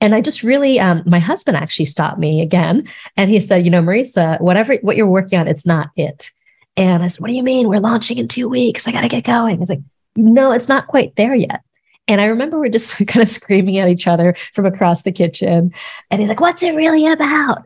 And 0.00 0.14
I 0.14 0.20
just 0.20 0.42
really, 0.42 0.78
um, 0.78 1.02
my 1.06 1.18
husband 1.18 1.56
actually 1.56 1.86
stopped 1.86 2.18
me 2.18 2.42
again, 2.42 2.88
and 3.16 3.30
he 3.30 3.40
said, 3.40 3.64
"You 3.64 3.70
know, 3.70 3.80
Marisa, 3.80 4.40
whatever 4.40 4.76
what 4.82 4.96
you're 4.96 5.06
working 5.06 5.38
on, 5.38 5.48
it's 5.48 5.66
not 5.66 5.90
it." 5.96 6.30
And 6.76 7.02
I 7.02 7.06
said, 7.06 7.20
"What 7.20 7.28
do 7.28 7.34
you 7.34 7.42
mean? 7.42 7.68
We're 7.68 7.80
launching 7.80 8.18
in 8.18 8.28
two 8.28 8.48
weeks. 8.48 8.86
I 8.86 8.92
got 8.92 9.02
to 9.02 9.08
get 9.08 9.24
going." 9.24 9.58
He's 9.58 9.70
like, 9.70 9.80
"No, 10.16 10.52
it's 10.52 10.68
not 10.68 10.86
quite 10.86 11.16
there 11.16 11.34
yet." 11.34 11.62
And 12.08 12.20
I 12.20 12.26
remember 12.26 12.58
we're 12.58 12.68
just 12.68 12.94
kind 13.06 13.22
of 13.22 13.28
screaming 13.28 13.78
at 13.78 13.88
each 13.88 14.06
other 14.06 14.36
from 14.54 14.66
across 14.66 15.02
the 15.02 15.12
kitchen. 15.12 15.72
And 16.10 16.20
he's 16.20 16.28
like, 16.28 16.40
What's 16.40 16.62
it 16.62 16.74
really 16.74 17.06
about? 17.06 17.64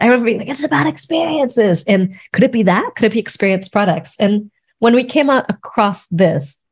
I 0.00 0.06
remember 0.06 0.26
being 0.26 0.38
like, 0.38 0.48
It's 0.48 0.64
about 0.64 0.86
experiences. 0.86 1.84
And 1.84 2.18
could 2.32 2.44
it 2.44 2.52
be 2.52 2.62
that? 2.64 2.92
Could 2.96 3.06
it 3.06 3.12
be 3.12 3.20
experience 3.20 3.68
products? 3.68 4.16
And 4.18 4.50
when 4.80 4.94
we 4.94 5.04
came 5.04 5.30
out 5.30 5.46
across 5.48 6.06
this, 6.06 6.62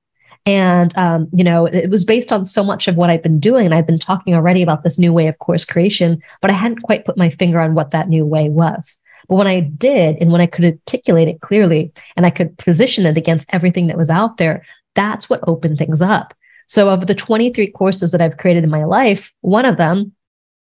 and 0.47 0.97
um, 0.97 1.29
you 1.33 1.43
know, 1.43 1.67
it 1.67 1.91
was 1.91 2.05
based 2.05 2.33
on 2.33 2.45
so 2.45 2.63
much 2.63 2.87
of 2.87 2.97
what 2.97 3.11
I've 3.11 3.23
been 3.23 3.41
doing. 3.41 3.67
And 3.67 3.75
I've 3.75 3.87
been 3.87 3.99
talking 3.99 4.35
already 4.35 4.63
about 4.63 4.85
this 4.85 4.99
new 4.99 5.13
way 5.13 5.27
of 5.27 5.39
course 5.41 5.65
creation, 5.65 6.23
but 6.41 6.51
I 6.51 6.55
hadn't 6.55 6.83
quite 6.83 7.05
put 7.05 7.19
my 7.19 7.31
finger 7.31 7.61
on 7.61 7.75
what 7.75 7.91
that 7.91 8.09
new 8.09 8.25
way 8.25 8.49
was. 8.49 8.97
But 9.29 9.37
when 9.37 9.49
I 9.49 9.61
did, 9.61 10.17
and 10.21 10.31
when 10.31 10.41
I 10.41 10.47
could 10.47 10.65
articulate 10.65 11.27
it 11.27 11.41
clearly 11.41 11.93
and 12.17 12.25
I 12.25 12.31
could 12.31 12.57
position 12.59 13.07
it 13.07 13.17
against 13.17 13.49
everything 13.51 13.89
that 13.89 13.97
was 13.97 14.09
out 14.09 14.37
there, 14.37 14.65
that's 14.95 15.29
what 15.29 15.41
opened 15.49 15.79
things 15.79 16.01
up. 16.01 16.33
So, 16.69 16.91
of 16.91 17.07
the 17.07 17.15
23 17.15 17.71
courses 17.73 18.13
that 18.13 18.21
I've 18.21 18.39
created 18.39 18.65
in 18.65 18.71
my 18.71 18.85
life, 18.85 19.33
one 19.41 19.65
of 19.65 19.77
them 19.77 20.13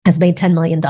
has 0.05 0.19
made 0.19 0.37
$10 0.37 0.53
million, 0.53 0.81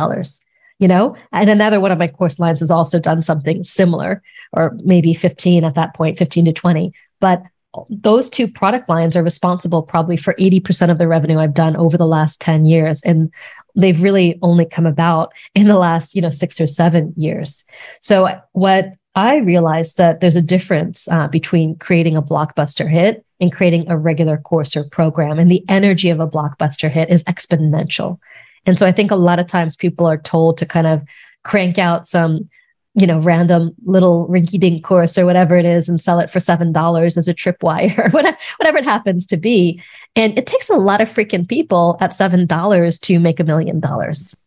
you 0.80 0.88
know, 0.88 1.16
and 1.32 1.50
another 1.50 1.80
one 1.80 1.92
of 1.92 2.00
my 2.00 2.08
course 2.08 2.40
lines 2.40 2.62
has 2.62 2.72
also 2.72 3.00
done 3.00 3.22
something 3.22 3.64
similar, 3.64 4.24
or 4.54 4.76
maybe 4.84 5.14
15 5.14 5.64
at 5.64 5.76
that 5.76 5.94
point, 5.94 6.18
15 6.18 6.46
to 6.46 6.54
20. 6.54 6.94
But 7.20 7.44
those 7.90 8.30
two 8.30 8.48
product 8.48 8.90
lines 8.90 9.16
are 9.16 9.24
responsible 9.24 9.84
probably 9.84 10.18
for 10.18 10.34
80% 10.36 10.92
of 10.92 10.98
the 10.98 11.08
revenue 11.08 11.40
I've 11.40 11.54
done 11.54 11.76
over 11.76 11.98
the 11.98 12.06
last 12.06 12.40
10 12.42 12.66
years. 12.66 13.02
And 13.04 13.32
they've 13.76 14.02
really 14.02 14.38
only 14.42 14.66
come 14.66 14.86
about 14.86 15.34
in 15.56 15.68
the 15.68 15.78
last, 15.78 16.16
you 16.16 16.22
know, 16.22 16.30
six 16.30 16.62
or 16.62 16.68
seven 16.68 17.14
years. 17.18 17.64
So, 18.00 18.40
what 18.52 18.94
I 19.16 19.38
realized 19.38 19.98
that 19.98 20.22
there's 20.22 20.36
a 20.36 20.42
difference 20.42 21.08
uh, 21.08 21.28
between 21.28 21.76
creating 21.78 22.16
a 22.16 22.22
blockbuster 22.22 22.90
hit 22.90 23.24
and 23.40 23.52
creating 23.52 23.90
a 23.90 23.98
regular 23.98 24.38
course 24.38 24.76
or 24.76 24.90
program. 24.90 25.38
And 25.38 25.52
the 25.52 25.64
energy 25.70 26.10
of 26.10 26.20
a 26.20 26.28
blockbuster 26.28 26.90
hit 26.90 27.10
is 27.10 27.24
exponential. 27.26 28.20
And 28.66 28.80
so 28.80 28.88
I 28.88 28.92
think 28.92 29.12
a 29.12 29.16
lot 29.16 29.40
of 29.40 29.48
times 29.48 29.76
people 29.76 30.08
are 30.08 30.18
told 30.18 30.58
to 30.58 30.66
kind 30.66 30.88
of 30.88 31.04
crank 31.44 31.78
out 31.78 32.08
some, 32.08 32.50
you 32.96 33.08
know, 33.08 33.20
random 33.20 33.74
little 33.86 34.28
rinky 34.28 34.60
dink 34.60 34.84
course 34.84 35.18
or 35.18 35.26
whatever 35.26 35.58
it 35.58 35.66
is 35.66 35.90
and 35.90 36.02
sell 36.02 36.20
it 36.20 36.30
for 36.30 36.40
$7 36.40 37.18
as 37.18 37.28
a 37.28 37.34
tripwire 37.34 38.14
whatever, 38.14 38.38
whatever 38.58 38.78
it 38.78 38.84
happens 38.84 39.26
to 39.28 39.38
be. 39.38 39.82
And 40.16 40.38
it 40.38 40.46
takes 40.46 40.70
a 40.70 40.76
lot 40.76 41.02
of 41.02 41.10
freaking 41.10 41.48
people 41.48 41.98
at 42.02 42.12
$7 42.12 43.02
to 43.02 43.20
make 43.20 43.40
a 43.40 43.44
million 43.44 43.80
dollars. 43.80 44.40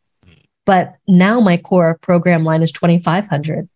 But 0.65 0.97
now 1.07 1.41
my 1.41 1.57
core 1.57 1.99
program 2.03 2.45
line 2.45 2.63
is 2.63 2.73
2,500 2.73 3.69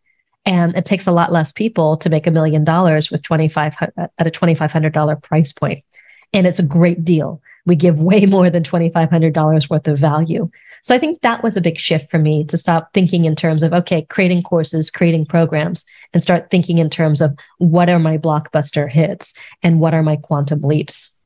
and 0.46 0.74
it 0.74 0.84
takes 0.84 1.06
a 1.06 1.12
lot 1.12 1.32
less 1.32 1.52
people 1.52 1.96
to 1.98 2.08
make 2.08 2.26
a 2.26 2.30
million 2.30 2.64
dollars 2.64 3.10
with 3.10 3.22
25 3.22 3.76
at 3.96 4.26
a 4.26 4.30
$2500 4.30 5.22
price 5.22 5.52
point 5.52 5.84
and 6.32 6.46
it's 6.46 6.58
a 6.58 6.64
great 6.64 7.04
deal 7.04 7.40
we 7.66 7.76
give 7.76 8.00
way 8.00 8.24
more 8.26 8.50
than 8.50 8.62
$2500 8.62 9.70
worth 9.70 9.88
of 9.88 9.98
value 9.98 10.50
so 10.82 10.94
i 10.94 10.98
think 10.98 11.20
that 11.20 11.42
was 11.42 11.56
a 11.56 11.60
big 11.60 11.78
shift 11.78 12.10
for 12.10 12.18
me 12.18 12.44
to 12.44 12.56
stop 12.56 12.92
thinking 12.92 13.24
in 13.24 13.36
terms 13.36 13.62
of 13.62 13.72
okay 13.72 14.02
creating 14.02 14.42
courses 14.42 14.90
creating 14.90 15.24
programs 15.24 15.84
and 16.12 16.22
start 16.22 16.50
thinking 16.50 16.78
in 16.78 16.90
terms 16.90 17.20
of 17.20 17.36
what 17.58 17.88
are 17.88 17.98
my 17.98 18.18
blockbuster 18.18 18.90
hits 18.90 19.34
and 19.62 19.80
what 19.80 19.94
are 19.94 20.02
my 20.02 20.16
quantum 20.16 20.60
leaps 20.62 21.18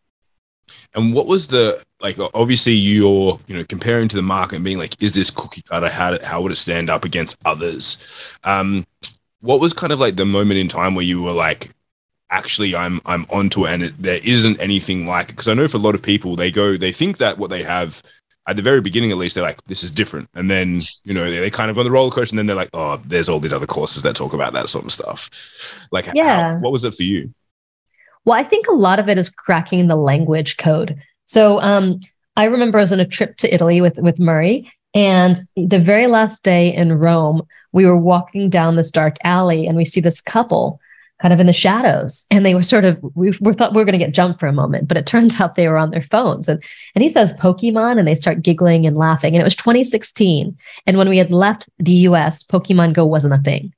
and 0.94 1.14
what 1.14 1.26
was 1.26 1.48
the 1.48 1.82
like? 2.00 2.18
Obviously, 2.34 2.72
you're 2.72 3.40
you 3.46 3.56
know 3.56 3.64
comparing 3.64 4.08
to 4.08 4.16
the 4.16 4.22
market 4.22 4.56
and 4.56 4.64
being 4.64 4.78
like, 4.78 5.00
is 5.02 5.14
this 5.14 5.30
cookie 5.30 5.62
cutter? 5.62 5.88
How 5.88 6.18
how 6.22 6.42
would 6.42 6.52
it 6.52 6.56
stand 6.56 6.90
up 6.90 7.04
against 7.04 7.38
others? 7.44 8.36
Um, 8.44 8.86
what 9.40 9.60
was 9.60 9.72
kind 9.72 9.92
of 9.92 10.00
like 10.00 10.16
the 10.16 10.24
moment 10.24 10.58
in 10.58 10.68
time 10.68 10.94
where 10.94 11.04
you 11.04 11.22
were 11.22 11.32
like, 11.32 11.70
actually, 12.30 12.74
I'm 12.74 13.00
I'm 13.04 13.26
onto 13.30 13.66
it, 13.66 13.72
and 13.72 13.82
it, 13.84 14.02
there 14.02 14.20
isn't 14.22 14.60
anything 14.60 15.06
like 15.06 15.30
it? 15.30 15.32
Because 15.32 15.48
I 15.48 15.54
know 15.54 15.68
for 15.68 15.78
a 15.78 15.80
lot 15.80 15.94
of 15.94 16.02
people, 16.02 16.36
they 16.36 16.50
go, 16.50 16.76
they 16.76 16.92
think 16.92 17.18
that 17.18 17.38
what 17.38 17.50
they 17.50 17.62
have 17.62 18.02
at 18.46 18.56
the 18.56 18.62
very 18.62 18.80
beginning, 18.80 19.10
at 19.10 19.16
least, 19.16 19.34
they're 19.34 19.44
like, 19.44 19.64
this 19.66 19.82
is 19.82 19.90
different, 19.90 20.28
and 20.34 20.50
then 20.50 20.82
you 21.04 21.14
know 21.14 21.30
they, 21.30 21.40
they 21.40 21.50
kind 21.50 21.70
of 21.70 21.78
on 21.78 21.84
the 21.84 21.90
roller 21.90 22.10
coaster, 22.10 22.34
and 22.34 22.38
then 22.38 22.46
they're 22.46 22.56
like, 22.56 22.70
oh, 22.74 23.00
there's 23.04 23.28
all 23.28 23.40
these 23.40 23.52
other 23.52 23.66
courses 23.66 24.02
that 24.02 24.16
talk 24.16 24.32
about 24.32 24.52
that 24.52 24.68
sort 24.68 24.84
of 24.84 24.92
stuff. 24.92 25.30
Like, 25.90 26.08
yeah, 26.14 26.54
how, 26.54 26.58
what 26.60 26.72
was 26.72 26.84
it 26.84 26.94
for 26.94 27.02
you? 27.02 27.32
Well, 28.24 28.38
I 28.38 28.44
think 28.44 28.68
a 28.68 28.74
lot 28.74 28.98
of 28.98 29.08
it 29.08 29.18
is 29.18 29.30
cracking 29.30 29.86
the 29.86 29.96
language 29.96 30.56
code. 30.56 30.98
So 31.26 31.60
um, 31.60 32.00
I 32.36 32.44
remember 32.44 32.78
I 32.78 32.82
was 32.82 32.92
on 32.92 33.00
a 33.00 33.06
trip 33.06 33.36
to 33.38 33.54
Italy 33.54 33.80
with 33.80 33.96
with 33.98 34.18
Murray, 34.18 34.70
and 34.94 35.40
the 35.56 35.80
very 35.80 36.06
last 36.06 36.44
day 36.44 36.74
in 36.74 36.92
Rome, 36.92 37.42
we 37.72 37.86
were 37.86 37.96
walking 37.96 38.50
down 38.50 38.76
this 38.76 38.90
dark 38.90 39.16
alley 39.24 39.66
and 39.66 39.76
we 39.76 39.84
see 39.84 40.00
this 40.00 40.20
couple 40.20 40.80
kind 41.24 41.32
of 41.32 41.40
in 41.40 41.46
the 41.46 41.54
shadows. 41.54 42.26
And 42.30 42.44
they 42.44 42.54
were 42.54 42.62
sort 42.62 42.84
of, 42.84 42.98
we, 43.14 43.32
we 43.40 43.54
thought 43.54 43.72
we 43.72 43.80
were 43.80 43.86
going 43.86 43.98
to 43.98 44.04
get 44.04 44.12
jumped 44.12 44.38
for 44.38 44.46
a 44.46 44.52
moment, 44.52 44.88
but 44.88 44.98
it 44.98 45.06
turns 45.06 45.40
out 45.40 45.54
they 45.54 45.68
were 45.68 45.78
on 45.78 45.90
their 45.90 46.02
phones. 46.02 46.50
And, 46.50 46.62
and 46.94 47.02
he 47.02 47.08
says 47.08 47.32
Pokemon 47.32 47.98
and 47.98 48.06
they 48.06 48.14
start 48.14 48.42
giggling 48.42 48.84
and 48.84 48.98
laughing. 48.98 49.32
And 49.32 49.40
it 49.40 49.44
was 49.44 49.56
2016. 49.56 50.54
And 50.86 50.98
when 50.98 51.08
we 51.08 51.16
had 51.16 51.32
left 51.32 51.66
the 51.78 51.94
US, 52.08 52.42
Pokemon 52.42 52.92
Go 52.92 53.06
wasn't 53.06 53.32
a 53.32 53.38
thing. 53.38 53.72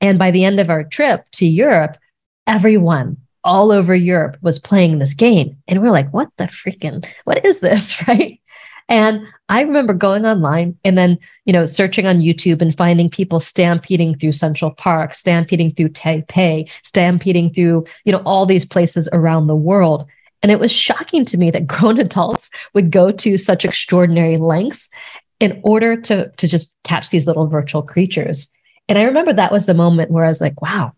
And 0.00 0.18
by 0.18 0.32
the 0.32 0.42
end 0.44 0.58
of 0.58 0.70
our 0.70 0.82
trip 0.82 1.24
to 1.34 1.46
Europe, 1.46 1.96
everyone 2.48 3.16
all 3.44 3.70
over 3.70 3.94
Europe 3.94 4.36
was 4.42 4.58
playing 4.58 4.98
this 4.98 5.14
game. 5.14 5.56
And 5.68 5.80
we 5.80 5.86
we're 5.86 5.92
like, 5.92 6.12
what 6.12 6.30
the 6.36 6.44
freaking, 6.46 7.06
what 7.22 7.44
is 7.44 7.60
this? 7.60 7.94
Right. 8.08 8.40
And 8.88 9.26
I 9.50 9.60
remember 9.60 9.92
going 9.92 10.24
online 10.24 10.78
and 10.82 10.96
then, 10.96 11.18
you 11.44 11.52
know, 11.52 11.66
searching 11.66 12.06
on 12.06 12.20
YouTube 12.20 12.62
and 12.62 12.74
finding 12.74 13.10
people 13.10 13.38
stampeding 13.38 14.16
through 14.16 14.32
Central 14.32 14.70
Park, 14.70 15.12
stampeding 15.12 15.74
through 15.74 15.90
Taipei, 15.90 16.70
stampeding 16.84 17.52
through, 17.52 17.84
you 18.04 18.12
know, 18.12 18.22
all 18.24 18.46
these 18.46 18.64
places 18.64 19.08
around 19.12 19.46
the 19.46 19.56
world. 19.56 20.06
And 20.42 20.50
it 20.50 20.58
was 20.58 20.72
shocking 20.72 21.24
to 21.26 21.36
me 21.36 21.50
that 21.50 21.66
grown 21.66 22.00
adults 22.00 22.50
would 22.72 22.90
go 22.90 23.10
to 23.12 23.36
such 23.36 23.64
extraordinary 23.64 24.36
lengths 24.36 24.88
in 25.38 25.60
order 25.62 26.00
to, 26.00 26.30
to 26.30 26.48
just 26.48 26.76
catch 26.84 27.10
these 27.10 27.26
little 27.26 27.46
virtual 27.46 27.82
creatures. 27.82 28.52
And 28.88 28.98
I 28.98 29.02
remember 29.02 29.32
that 29.32 29.52
was 29.52 29.66
the 29.66 29.74
moment 29.74 30.10
where 30.10 30.24
I 30.24 30.28
was 30.28 30.40
like, 30.40 30.60
wow, 30.62 30.92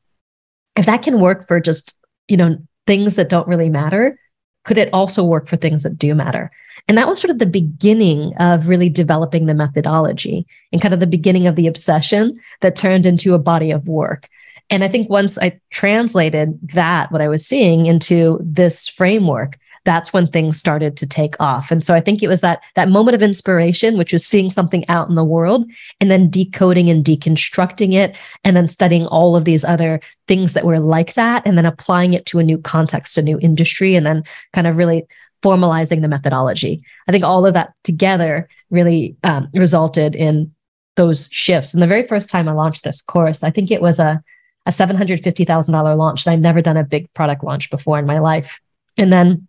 if 0.77 0.87
that 0.87 1.03
can 1.03 1.21
work 1.21 1.49
for 1.49 1.61
just, 1.61 1.97
you 2.29 2.37
know, 2.37 2.57
things 2.87 3.17
that 3.17 3.29
don't 3.29 3.49
really 3.49 3.69
matter, 3.69 4.19
could 4.65 4.79
it 4.79 4.91
also 4.93 5.25
work 5.25 5.49
for 5.49 5.57
things 5.57 5.83
that 5.83 5.99
do 5.99 6.15
matter? 6.15 6.51
And 6.89 6.99
that 6.99 7.09
was 7.09 7.21
sort 7.21 7.31
of 7.31 7.39
the 7.39 7.47
beginning 7.47 8.35
of 8.39 8.69
really 8.69 8.89
developing 8.89 9.47
the 9.47 9.55
methodology 9.55 10.47
and 10.73 10.81
kind 10.81 10.95
of 10.95 11.01
the 11.01 11.07
beginning 11.07 11.47
of 11.47 11.57
the 11.57 11.67
obsession 11.67 12.39
that 12.61 12.77
turned 12.77 13.07
into 13.07 13.35
a 13.35 13.39
body 13.39 13.71
of 13.71 13.89
work. 13.89 14.29
And 14.71 14.85
I 14.85 14.89
think 14.89 15.11
once 15.11 15.39
I 15.39 15.61
translated 15.71 16.59
that, 16.75 17.11
what 17.11 17.21
I 17.21 17.29
was 17.29 17.47
seeing 17.47 17.87
into 17.87 18.39
this 18.41 18.87
framework, 18.87 19.59
that's 19.85 20.13
when 20.13 20.27
things 20.27 20.59
started 20.59 20.97
to 20.99 21.07
take 21.07 21.35
off. 21.41 21.71
And 21.71 21.85
so 21.85 21.95
I 21.95 22.01
think 22.01 22.23
it 22.23 22.29
was 22.29 22.43
that 22.43 22.61
that 22.77 22.91
moment 22.91 23.15
of 23.15 23.23
inspiration, 23.23 23.97
which 23.97 24.13
was 24.13 24.27
seeing 24.27 24.51
something 24.51 24.87
out 24.89 25.09
in 25.09 25.15
the 25.15 25.25
world 25.25 25.65
and 26.01 26.11
then 26.11 26.29
decoding 26.29 26.91
and 26.91 27.05
deconstructing 27.05 27.95
it, 27.95 28.15
and 28.45 28.57
then 28.57 28.69
studying 28.69 29.07
all 29.07 29.37
of 29.37 29.47
these 29.47 29.65
other 29.65 30.01
things 30.29 30.53
that 30.53 30.67
were 30.67 30.79
like 30.79 31.15
that, 31.15 31.43
and 31.47 31.57
then 31.57 31.67
applying 31.67 32.13
it 32.13 32.27
to 32.27 32.39
a 32.39 32.45
new 32.45 32.59
context, 32.59 33.17
a 33.17 33.23
new 33.23 33.39
industry, 33.41 33.95
and 33.95 34.05
then 34.05 34.23
kind 34.53 34.67
of 34.67 34.77
really 34.77 35.07
formalizing 35.43 36.03
the 36.03 36.09
methodology. 36.09 36.83
I 37.09 37.13
think 37.13 37.25
all 37.25 37.47
of 37.47 37.55
that 37.55 37.73
together 37.85 38.49
really 38.71 39.17
um, 39.25 39.49
resulted 39.55 40.15
in 40.15 40.53
those 40.97 41.29
shifts. 41.31 41.73
And 41.73 41.83
the 41.83 41.87
very 41.87 42.07
first 42.07 42.29
time 42.29 42.49
I 42.49 42.53
launched 42.53 42.85
this 42.85 43.01
course, 43.01 43.43
I 43.43 43.51
think 43.51 43.71
it 43.71 43.81
was 43.81 43.99
a, 43.99 44.23
a 44.67 44.71
$750,000 44.71 45.97
launch. 45.97 46.27
And 46.27 46.33
I'd 46.33 46.43
never 46.43 46.61
done 46.61 46.77
a 46.77 46.85
big 46.85 47.13
product 47.15 47.43
launch 47.43 47.71
before 47.71 47.99
in 47.99 48.07
my 48.07 48.19
life. 48.19 48.61
And 48.99 49.13
then 49.13 49.49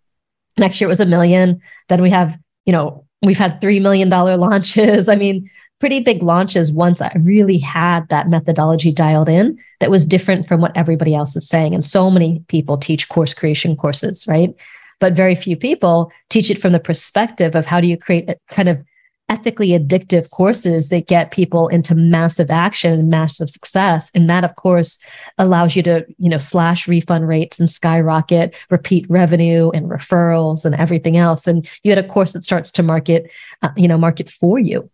next 0.56 0.80
year 0.80 0.88
it 0.88 0.88
was 0.88 1.00
a 1.00 1.06
million. 1.06 1.60
Then 1.88 2.00
we 2.00 2.10
have, 2.10 2.38
you 2.64 2.72
know, 2.72 3.04
we've 3.22 3.38
had 3.38 3.60
$3 3.60 3.82
million 3.82 4.08
launches. 4.10 5.08
I 5.08 5.16
mean, 5.16 5.50
pretty 5.78 6.00
big 6.00 6.22
launches 6.22 6.70
once 6.70 7.02
I 7.02 7.12
really 7.20 7.58
had 7.58 8.08
that 8.08 8.28
methodology 8.28 8.92
dialed 8.92 9.28
in 9.28 9.58
that 9.80 9.90
was 9.90 10.06
different 10.06 10.46
from 10.46 10.60
what 10.60 10.76
everybody 10.76 11.12
else 11.14 11.34
is 11.34 11.48
saying. 11.48 11.74
And 11.74 11.84
so 11.84 12.08
many 12.08 12.44
people 12.46 12.78
teach 12.78 13.08
course 13.08 13.34
creation 13.34 13.76
courses, 13.76 14.26
right? 14.28 14.54
But 15.02 15.14
very 15.16 15.34
few 15.34 15.56
people 15.56 16.12
teach 16.30 16.48
it 16.48 16.60
from 16.60 16.70
the 16.70 16.78
perspective 16.78 17.56
of 17.56 17.64
how 17.64 17.80
do 17.80 17.88
you 17.88 17.96
create 17.96 18.30
kind 18.52 18.68
of 18.68 18.80
ethically 19.28 19.70
addictive 19.70 20.30
courses 20.30 20.90
that 20.90 21.08
get 21.08 21.32
people 21.32 21.66
into 21.66 21.92
massive 21.96 22.52
action 22.52 22.92
and 22.92 23.10
massive 23.10 23.50
success. 23.50 24.12
And 24.14 24.30
that 24.30 24.44
of 24.44 24.54
course 24.54 25.02
allows 25.38 25.74
you 25.74 25.82
to 25.82 26.06
you 26.18 26.30
know 26.30 26.38
slash 26.38 26.86
refund 26.86 27.26
rates 27.26 27.58
and 27.58 27.68
skyrocket 27.68 28.54
repeat 28.70 29.04
revenue 29.10 29.70
and 29.70 29.90
referrals 29.90 30.64
and 30.64 30.76
everything 30.76 31.16
else. 31.16 31.48
And 31.48 31.66
you 31.82 31.90
had 31.90 31.98
a 31.98 32.06
course 32.06 32.32
that 32.34 32.44
starts 32.44 32.70
to 32.72 32.84
market 32.84 33.28
uh, 33.62 33.70
you 33.76 33.88
know 33.88 33.98
market 33.98 34.30
for 34.30 34.60
you. 34.60 34.88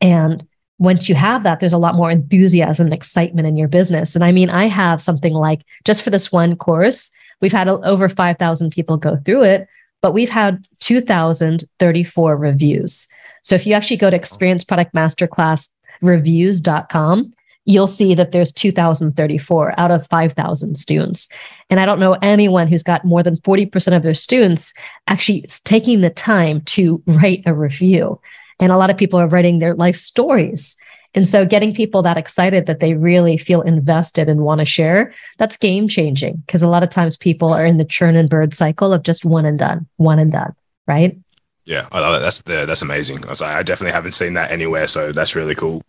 And 0.00 0.44
once 0.80 1.08
you 1.08 1.14
have 1.14 1.44
that 1.44 1.60
there's 1.60 1.72
a 1.72 1.78
lot 1.78 1.94
more 1.94 2.10
enthusiasm 2.10 2.86
and 2.86 2.94
excitement 2.94 3.46
in 3.46 3.56
your 3.56 3.68
business. 3.68 4.16
And 4.16 4.24
i 4.24 4.32
mean 4.32 4.50
i 4.50 4.66
have 4.66 5.00
something 5.00 5.34
like 5.34 5.60
just 5.84 6.02
for 6.02 6.10
this 6.10 6.32
one 6.32 6.56
course 6.56 7.12
we've 7.40 7.52
had 7.52 7.68
over 7.68 8.08
5000 8.08 8.70
people 8.70 8.96
go 8.96 9.16
through 9.16 9.42
it 9.42 9.68
but 10.00 10.12
we've 10.12 10.30
had 10.30 10.66
2034 10.80 12.36
reviews 12.36 13.08
so 13.42 13.54
if 13.54 13.66
you 13.66 13.74
actually 13.74 13.96
go 13.96 14.10
to 14.10 14.16
experience 14.16 14.64
product 14.64 14.94
masterclass 14.94 15.68
reviews.com, 16.02 17.32
you'll 17.64 17.86
see 17.86 18.14
that 18.14 18.32
there's 18.32 18.52
2034 18.52 19.78
out 19.78 19.90
of 19.90 20.06
5000 20.08 20.74
students. 20.76 21.28
And 21.70 21.78
I 21.78 21.86
don't 21.86 22.00
know 22.00 22.18
anyone 22.22 22.66
who's 22.66 22.82
got 22.82 23.04
more 23.04 23.22
than 23.22 23.36
40% 23.38 23.96
of 23.96 24.02
their 24.02 24.14
students 24.14 24.74
actually 25.06 25.46
taking 25.64 26.00
the 26.00 26.10
time 26.10 26.60
to 26.62 27.02
write 27.06 27.42
a 27.46 27.54
review. 27.54 28.20
And 28.60 28.72
a 28.72 28.76
lot 28.76 28.90
of 28.90 28.96
people 28.96 29.18
are 29.18 29.28
writing 29.28 29.58
their 29.58 29.74
life 29.74 29.96
stories. 29.96 30.76
And 31.14 31.28
so 31.28 31.44
getting 31.44 31.74
people 31.74 32.02
that 32.02 32.16
excited 32.16 32.66
that 32.66 32.80
they 32.80 32.94
really 32.94 33.36
feel 33.36 33.60
invested 33.62 34.28
and 34.28 34.40
want 34.40 34.60
to 34.60 34.64
share, 34.64 35.14
that's 35.38 35.56
game 35.56 35.88
changing 35.88 36.42
because 36.46 36.62
a 36.62 36.68
lot 36.68 36.82
of 36.82 36.90
times 36.90 37.16
people 37.16 37.52
are 37.52 37.66
in 37.66 37.76
the 37.76 37.84
churn 37.84 38.16
and 38.16 38.30
burn 38.30 38.52
cycle 38.52 38.92
of 38.92 39.02
just 39.02 39.24
one 39.24 39.44
and 39.44 39.58
done, 39.58 39.86
one 39.96 40.18
and 40.18 40.32
done, 40.32 40.54
right? 40.86 41.18
Yeah, 41.64 41.86
I 41.92 42.00
love 42.00 42.16
it. 42.16 42.20
That's 42.20 42.40
that's 42.40 42.82
amazing. 42.82 43.24
I 43.24 43.28
was 43.28 43.40
like, 43.40 43.54
I 43.54 43.62
definitely 43.62 43.92
haven't 43.92 44.12
seen 44.12 44.34
that 44.34 44.50
anywhere, 44.50 44.88
so 44.88 45.12
that's 45.12 45.36
really 45.36 45.54
cool. 45.54 45.82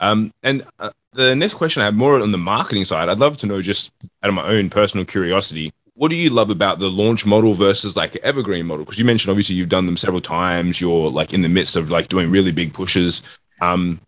Um, 0.00 0.32
and 0.42 0.64
uh, 0.78 0.90
the 1.12 1.36
next 1.36 1.54
question 1.54 1.82
I 1.82 1.84
have 1.84 1.94
more 1.94 2.20
on 2.20 2.32
the 2.32 2.38
marketing 2.38 2.84
side. 2.84 3.08
I'd 3.08 3.18
love 3.18 3.36
to 3.38 3.46
know, 3.46 3.62
just 3.62 3.92
out 4.22 4.28
of 4.28 4.34
my 4.34 4.48
own 4.48 4.70
personal 4.70 5.06
curiosity, 5.06 5.72
what 5.94 6.10
do 6.10 6.16
you 6.16 6.30
love 6.30 6.50
about 6.50 6.78
the 6.78 6.88
launch 6.88 7.26
model 7.26 7.54
versus 7.54 7.96
like 7.96 8.16
evergreen 8.16 8.66
model? 8.66 8.84
Because 8.84 8.98
you 8.98 9.04
mentioned 9.04 9.30
obviously 9.30 9.54
you've 9.54 9.68
done 9.68 9.86
them 9.86 9.98
several 9.98 10.22
times. 10.22 10.80
You're 10.80 11.10
like 11.10 11.34
in 11.34 11.42
the 11.42 11.48
midst 11.48 11.76
of 11.76 11.90
like 11.90 12.08
doing 12.08 12.30
really 12.30 12.52
big 12.52 12.72
pushes. 12.72 13.22
Um, 13.60 14.00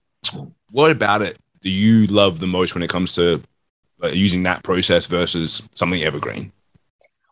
what 0.72 0.90
about 0.90 1.22
it 1.22 1.38
do 1.60 1.70
you 1.70 2.06
love 2.08 2.40
the 2.40 2.46
most 2.46 2.74
when 2.74 2.82
it 2.82 2.90
comes 2.90 3.14
to 3.14 3.40
uh, 4.02 4.08
using 4.08 4.42
that 4.42 4.64
process 4.64 5.06
versus 5.06 5.62
something 5.74 6.02
evergreen? 6.02 6.50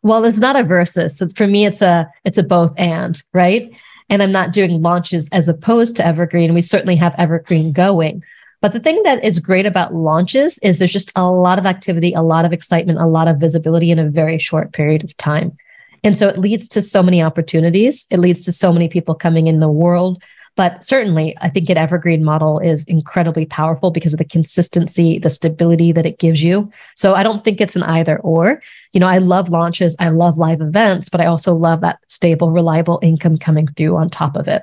well 0.03 0.25
it's 0.25 0.41
not 0.41 0.57
a 0.57 0.63
versus. 0.63 1.23
For 1.37 1.47
me 1.47 1.67
it's 1.67 1.83
a 1.83 2.11
it's 2.25 2.39
a 2.39 2.43
both 2.43 2.73
and 2.79 3.21
right? 3.35 3.71
And 4.09 4.23
i'm 4.23 4.33
not 4.33 4.53
doing 4.53 4.83
launches 4.83 5.29
as 5.33 5.49
opposed 5.49 5.97
to 5.97 6.07
evergreen. 6.07 6.55
We 6.55 6.63
certainly 6.63 6.97
have 6.97 7.15
evergreen 7.19 7.73
going. 7.73 8.23
But 8.63 8.73
the 8.73 8.81
thing 8.81 9.03
that 9.05 9.25
is 9.25 9.39
great 9.39 9.65
about 9.65 9.95
launches 9.95 10.59
is 10.59 10.79
there's 10.79 10.93
just 10.93 11.13
a 11.17 11.25
lot 11.25 11.59
of 11.59 11.67
activity 11.67 12.13
a 12.13 12.23
lot 12.23 12.45
of 12.45 12.53
excitement 12.53 12.99
a 12.99 13.07
lot 13.07 13.29
of 13.29 13.39
visibility 13.39 13.91
in 13.91 13.99
a 13.99 14.09
very 14.09 14.39
short 14.39 14.73
period 14.73 15.03
of 15.03 15.17
time. 15.17 15.57
And 16.03 16.17
so 16.17 16.29
it 16.29 16.39
leads 16.39 16.67
to 16.69 16.81
so 16.81 17.03
many 17.03 17.23
opportunities. 17.23 18.07
It 18.11 18.21
leads 18.21 18.41
to 18.47 18.53
so 18.53 18.73
many 18.73 18.89
people 18.89 19.15
coming 19.15 19.49
in 19.49 19.61
the 19.61 19.69
world 19.69 20.23
but 20.57 20.83
certainly, 20.85 21.37
I 21.41 21.49
think 21.49 21.69
an 21.71 21.77
evergreen 21.77 22.25
model 22.25 22.59
is 22.59 22.85
incredibly 22.85 23.47
powerful 23.47 23.91
because 23.91 24.13
of 24.13 24.19
the 24.19 24.25
consistency, 24.25 25.19
the 25.19 25.31
stability 25.31 25.93
that 25.93 26.07
it 26.07 26.19
gives 26.19 26.43
you. 26.43 26.71
So 26.97 27.15
I 27.15 27.23
don't 27.23 27.45
think 27.45 27.61
it's 27.61 27.77
an 27.77 27.83
either 27.85 28.19
or. 28.19 28.63
You 28.93 29.01
know, 29.01 29.07
I 29.07 29.19
love 29.19 29.49
launches, 29.49 29.95
I 29.99 30.09
love 30.09 30.39
live 30.39 30.61
events, 30.61 31.09
but 31.09 31.21
I 31.21 31.27
also 31.27 31.55
love 31.55 31.81
that 31.83 32.01
stable, 32.09 32.51
reliable 32.51 32.99
income 33.03 33.39
coming 33.39 33.69
through 33.69 33.97
on 33.97 34.11
top 34.11 34.37
of 34.37 34.49
it. 34.49 34.63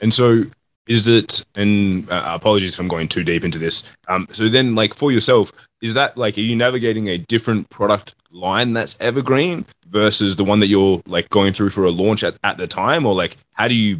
And 0.00 0.12
so 0.12 0.44
is 0.86 1.08
it 1.08 1.44
and 1.54 2.08
uh, 2.10 2.22
apologies 2.26 2.74
if 2.74 2.78
i'm 2.78 2.86
going 2.86 3.08
too 3.08 3.24
deep 3.24 3.44
into 3.44 3.58
this 3.58 3.82
um, 4.08 4.26
so 4.30 4.48
then 4.48 4.74
like 4.74 4.94
for 4.94 5.10
yourself 5.10 5.52
is 5.82 5.94
that 5.94 6.16
like 6.16 6.38
are 6.38 6.42
you 6.42 6.54
navigating 6.54 7.08
a 7.08 7.18
different 7.18 7.68
product 7.70 8.14
line 8.30 8.72
that's 8.72 8.96
evergreen 9.00 9.64
versus 9.88 10.36
the 10.36 10.44
one 10.44 10.60
that 10.60 10.68
you're 10.68 11.02
like 11.06 11.28
going 11.30 11.52
through 11.52 11.70
for 11.70 11.84
a 11.84 11.90
launch 11.90 12.22
at, 12.22 12.36
at 12.44 12.56
the 12.56 12.66
time 12.66 13.04
or 13.04 13.14
like 13.14 13.36
how 13.52 13.66
do 13.66 13.74
you 13.74 13.98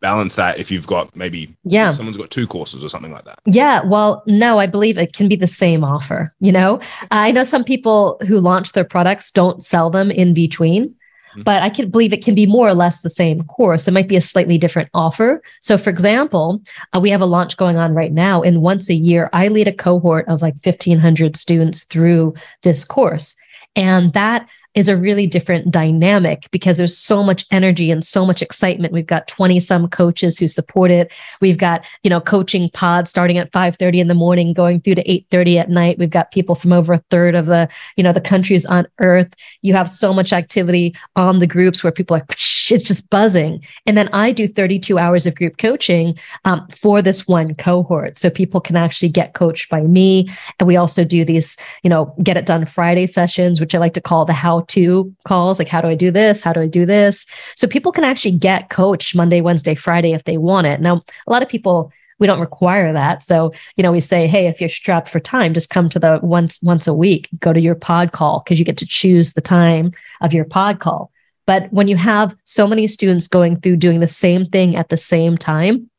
balance 0.00 0.36
that 0.36 0.58
if 0.58 0.70
you've 0.70 0.86
got 0.86 1.14
maybe 1.16 1.54
yeah 1.64 1.90
someone's 1.90 2.16
got 2.16 2.30
two 2.30 2.46
courses 2.46 2.84
or 2.84 2.88
something 2.88 3.12
like 3.12 3.24
that 3.24 3.38
yeah 3.46 3.82
well 3.84 4.22
no 4.26 4.58
i 4.58 4.66
believe 4.66 4.98
it 4.98 5.12
can 5.12 5.28
be 5.28 5.36
the 5.36 5.46
same 5.46 5.84
offer 5.84 6.32
you 6.40 6.52
know 6.52 6.80
i 7.10 7.30
know 7.30 7.42
some 7.42 7.64
people 7.64 8.18
who 8.26 8.40
launch 8.40 8.72
their 8.72 8.84
products 8.84 9.30
don't 9.30 9.62
sell 9.64 9.90
them 9.90 10.10
in 10.10 10.34
between 10.34 10.88
mm-hmm. 10.88 11.42
but 11.42 11.62
I 11.62 11.70
can 11.70 11.90
believe 11.90 12.12
it 12.12 12.24
can 12.24 12.34
be 12.34 12.46
more 12.46 12.68
or 12.68 12.74
less 12.74 13.00
the 13.00 13.10
same 13.10 13.42
course. 13.44 13.86
It 13.86 13.92
might 13.92 14.08
be 14.08 14.16
a 14.16 14.20
slightly 14.20 14.58
different 14.58 14.88
offer. 14.94 15.42
So, 15.60 15.78
for 15.78 15.90
example, 15.90 16.62
uh, 16.94 17.00
we 17.00 17.10
have 17.10 17.20
a 17.20 17.26
launch 17.26 17.56
going 17.56 17.76
on 17.76 17.94
right 17.94 18.12
now, 18.12 18.42
and 18.42 18.62
once 18.62 18.88
a 18.88 18.94
year, 18.94 19.28
I 19.32 19.48
lead 19.48 19.68
a 19.68 19.72
cohort 19.72 20.28
of 20.28 20.42
like 20.42 20.54
1,500 20.62 21.36
students 21.36 21.84
through 21.84 22.34
this 22.62 22.84
course. 22.84 23.36
And 23.76 24.12
that 24.14 24.48
is 24.76 24.90
a 24.90 24.96
really 24.96 25.26
different 25.26 25.70
dynamic 25.70 26.48
because 26.52 26.76
there's 26.76 26.96
so 26.96 27.22
much 27.22 27.46
energy 27.50 27.90
and 27.90 28.04
so 28.04 28.26
much 28.26 28.42
excitement. 28.42 28.92
We've 28.92 29.06
got 29.06 29.26
20 29.26 29.58
some 29.58 29.88
coaches 29.88 30.38
who 30.38 30.46
support 30.46 30.90
it. 30.90 31.10
We've 31.40 31.56
got, 31.56 31.82
you 32.02 32.10
know, 32.10 32.20
coaching 32.20 32.68
pods 32.70 33.08
starting 33.08 33.38
at 33.38 33.50
5:30 33.52 34.00
in 34.00 34.08
the 34.08 34.14
morning 34.14 34.52
going 34.52 34.82
through 34.82 34.96
to 34.96 35.10
8:30 35.10 35.58
at 35.58 35.70
night. 35.70 35.98
We've 35.98 36.10
got 36.10 36.30
people 36.30 36.54
from 36.54 36.74
over 36.74 36.92
a 36.92 37.02
third 37.10 37.34
of 37.34 37.46
the, 37.46 37.68
you 37.96 38.04
know, 38.04 38.12
the 38.12 38.20
countries 38.20 38.66
on 38.66 38.86
earth. 39.00 39.32
You 39.62 39.74
have 39.74 39.90
so 39.90 40.12
much 40.12 40.32
activity 40.32 40.94
on 41.16 41.38
the 41.38 41.46
groups 41.46 41.82
where 41.82 41.92
people 41.92 42.16
are 42.16 42.26
it's 42.70 42.84
just 42.84 43.08
buzzing. 43.10 43.64
And 43.86 43.96
then 43.96 44.08
I 44.12 44.32
do 44.32 44.48
32 44.48 44.98
hours 44.98 45.26
of 45.26 45.34
group 45.34 45.58
coaching 45.58 46.18
um, 46.44 46.66
for 46.68 47.02
this 47.02 47.26
one 47.28 47.54
cohort. 47.54 48.16
So 48.18 48.30
people 48.30 48.60
can 48.60 48.76
actually 48.76 49.08
get 49.08 49.34
coached 49.34 49.68
by 49.68 49.82
me. 49.82 50.30
And 50.58 50.66
we 50.66 50.76
also 50.76 51.04
do 51.04 51.24
these, 51.24 51.56
you 51.82 51.90
know, 51.90 52.14
get 52.22 52.36
it 52.36 52.46
done 52.46 52.66
Friday 52.66 53.06
sessions, 53.06 53.60
which 53.60 53.74
I 53.74 53.78
like 53.78 53.94
to 53.94 54.00
call 54.00 54.24
the 54.24 54.32
how 54.32 54.60
to 54.68 55.14
calls. 55.24 55.58
Like 55.58 55.68
how 55.68 55.80
do 55.80 55.88
i 55.88 55.94
do 55.94 56.10
this? 56.10 56.42
How 56.42 56.52
do 56.52 56.60
i 56.60 56.66
do 56.66 56.86
this? 56.86 57.26
So 57.56 57.66
people 57.66 57.92
can 57.92 58.04
actually 58.04 58.38
get 58.38 58.70
coached 58.70 59.14
monday 59.14 59.40
wednesday 59.40 59.74
friday 59.74 60.12
if 60.12 60.24
they 60.24 60.38
want 60.38 60.66
it. 60.66 60.80
Now 60.80 61.02
a 61.26 61.30
lot 61.30 61.42
of 61.42 61.48
people 61.48 61.92
we 62.18 62.26
don't 62.26 62.40
require 62.40 62.92
that. 62.94 63.24
So 63.24 63.52
you 63.76 63.82
know 63.82 63.92
we 63.92 64.00
say 64.00 64.26
hey 64.26 64.46
if 64.46 64.60
you're 64.60 64.70
strapped 64.70 65.08
for 65.08 65.20
time 65.20 65.54
just 65.54 65.70
come 65.70 65.88
to 65.90 65.98
the 65.98 66.20
once 66.22 66.62
once 66.62 66.86
a 66.86 66.94
week. 66.94 67.28
Go 67.38 67.52
to 67.52 67.60
your 67.60 67.74
pod 67.74 68.12
call 68.12 68.42
because 68.44 68.58
you 68.58 68.64
get 68.64 68.78
to 68.78 68.86
choose 68.86 69.32
the 69.32 69.40
time 69.40 69.92
of 70.20 70.32
your 70.32 70.44
pod 70.44 70.80
call 70.80 71.10
but 71.46 71.72
when 71.72 71.88
you 71.88 71.96
have 71.96 72.34
so 72.44 72.66
many 72.66 72.86
students 72.86 73.28
going 73.28 73.60
through 73.60 73.76
doing 73.76 74.00
the 74.00 74.06
same 74.06 74.44
thing 74.46 74.76
at 74.76 74.88
the 74.88 74.96
same 74.96 75.36
time 75.36 75.90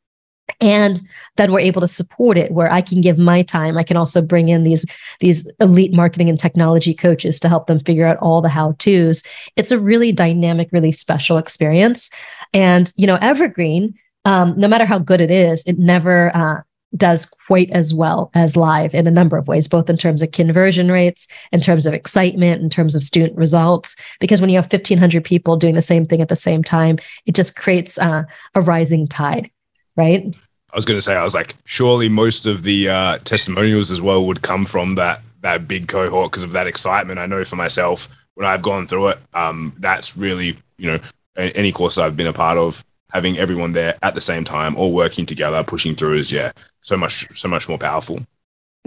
and 0.62 1.02
then 1.36 1.52
we're 1.52 1.60
able 1.60 1.82
to 1.82 1.88
support 1.88 2.38
it 2.38 2.52
where 2.52 2.72
i 2.72 2.82
can 2.82 3.02
give 3.02 3.18
my 3.18 3.42
time 3.42 3.78
i 3.78 3.84
can 3.84 3.98
also 3.98 4.22
bring 4.22 4.50
in 4.50 4.64
these 4.64 4.86
these 5.20 5.50
elite 5.60 5.94
marketing 5.94 6.30
and 6.30 6.40
technology 6.40 6.94
coaches 6.94 7.40
to 7.40 7.50
help 7.50 7.68
them 7.68 7.80
figure 7.80 8.06
out 8.06 8.18
all 8.18 8.42
the 8.42 8.50
how 8.50 8.72
to's 8.74 9.24
it's 9.56 9.72
a 9.72 9.80
really 9.80 10.12
dynamic 10.12 10.70
really 10.72 10.92
special 10.92 11.38
experience. 11.38 12.10
And 12.54 12.92
you 12.96 13.08
know 13.08 13.18
evergreen 13.22 13.94
um, 14.26 14.54
no 14.58 14.68
matter 14.68 14.86
how 14.86 15.00
good 15.00 15.22
it 15.22 15.32
is 15.32 15.64
it 15.66 15.78
never 15.78 16.36
uh, 16.36 16.62
does 16.96 17.26
quite 17.26 17.70
as 17.72 17.94
well 17.94 18.32
as 18.34 18.56
live 18.56 18.96
in 18.96 19.08
a 19.08 19.12
number 19.12 19.38
of 19.38 19.48
ways, 19.48 19.68
both 19.68 19.90
in 19.90 19.98
terms 19.98 20.22
of 20.22 20.32
conversion 20.32 20.90
rates, 20.90 21.28
in 21.52 21.60
terms 21.60 21.86
of 21.86 21.94
excitement, 21.94 22.62
in 22.62 22.70
terms 22.70 22.96
of 22.96 23.04
student 23.04 23.38
results. 23.38 23.96
Because 24.20 24.40
when 24.40 24.50
you 24.50 24.56
have 24.56 24.72
1,500 24.72 25.24
people 25.24 25.58
doing 25.58 25.76
the 25.76 25.82
same 25.82 26.06
thing 26.06 26.22
at 26.22 26.30
the 26.30 26.36
same 26.36 26.64
time, 26.64 26.98
it 27.26 27.36
just 27.36 27.56
creates 27.56 27.98
uh, 27.98 28.24
a 28.56 28.62
rising 28.62 29.08
tide 29.08 29.52
right? 29.98 30.34
I 30.72 30.76
was 30.76 30.86
going 30.86 30.98
to 30.98 31.02
say, 31.02 31.16
I 31.16 31.24
was 31.24 31.34
like, 31.34 31.56
surely 31.66 32.08
most 32.08 32.46
of 32.46 32.64
the 32.64 32.88
uh, 32.88 33.18
testimonials 33.20 33.92
as 33.92 34.02
well 34.02 34.26
would 34.28 34.42
come 34.42 34.66
from 34.66 34.96
that 34.96 35.22
that 35.42 35.68
big 35.68 35.88
cohort 35.88 36.32
because 36.32 36.44
of 36.44 36.52
that 36.54 36.68
excitement. 36.68 37.20
I 37.20 37.26
know 37.26 37.44
for 37.44 37.58
myself 37.58 38.10
when 38.36 38.48
I've 38.48 38.64
gone 38.64 38.88
through 38.88 39.10
it, 39.10 39.20
um, 39.34 39.74
that's 39.78 40.16
really 40.16 40.58
you 40.78 40.92
know 40.92 41.00
any 41.36 41.72
course 41.72 41.98
I've 41.98 42.16
been 42.16 42.28
a 42.28 42.34
part 42.34 42.58
of, 42.58 42.84
having 43.12 43.38
everyone 43.38 43.72
there 43.72 43.98
at 44.02 44.16
the 44.16 44.22
same 44.22 44.44
time, 44.44 44.76
all 44.76 44.94
working 44.94 45.26
together, 45.26 45.64
pushing 45.64 45.96
through 45.96 46.18
is 46.18 46.32
yeah, 46.32 46.52
so 46.82 46.98
much 46.98 47.28
so 47.38 47.48
much 47.48 47.68
more 47.68 47.78
powerful. 47.78 48.20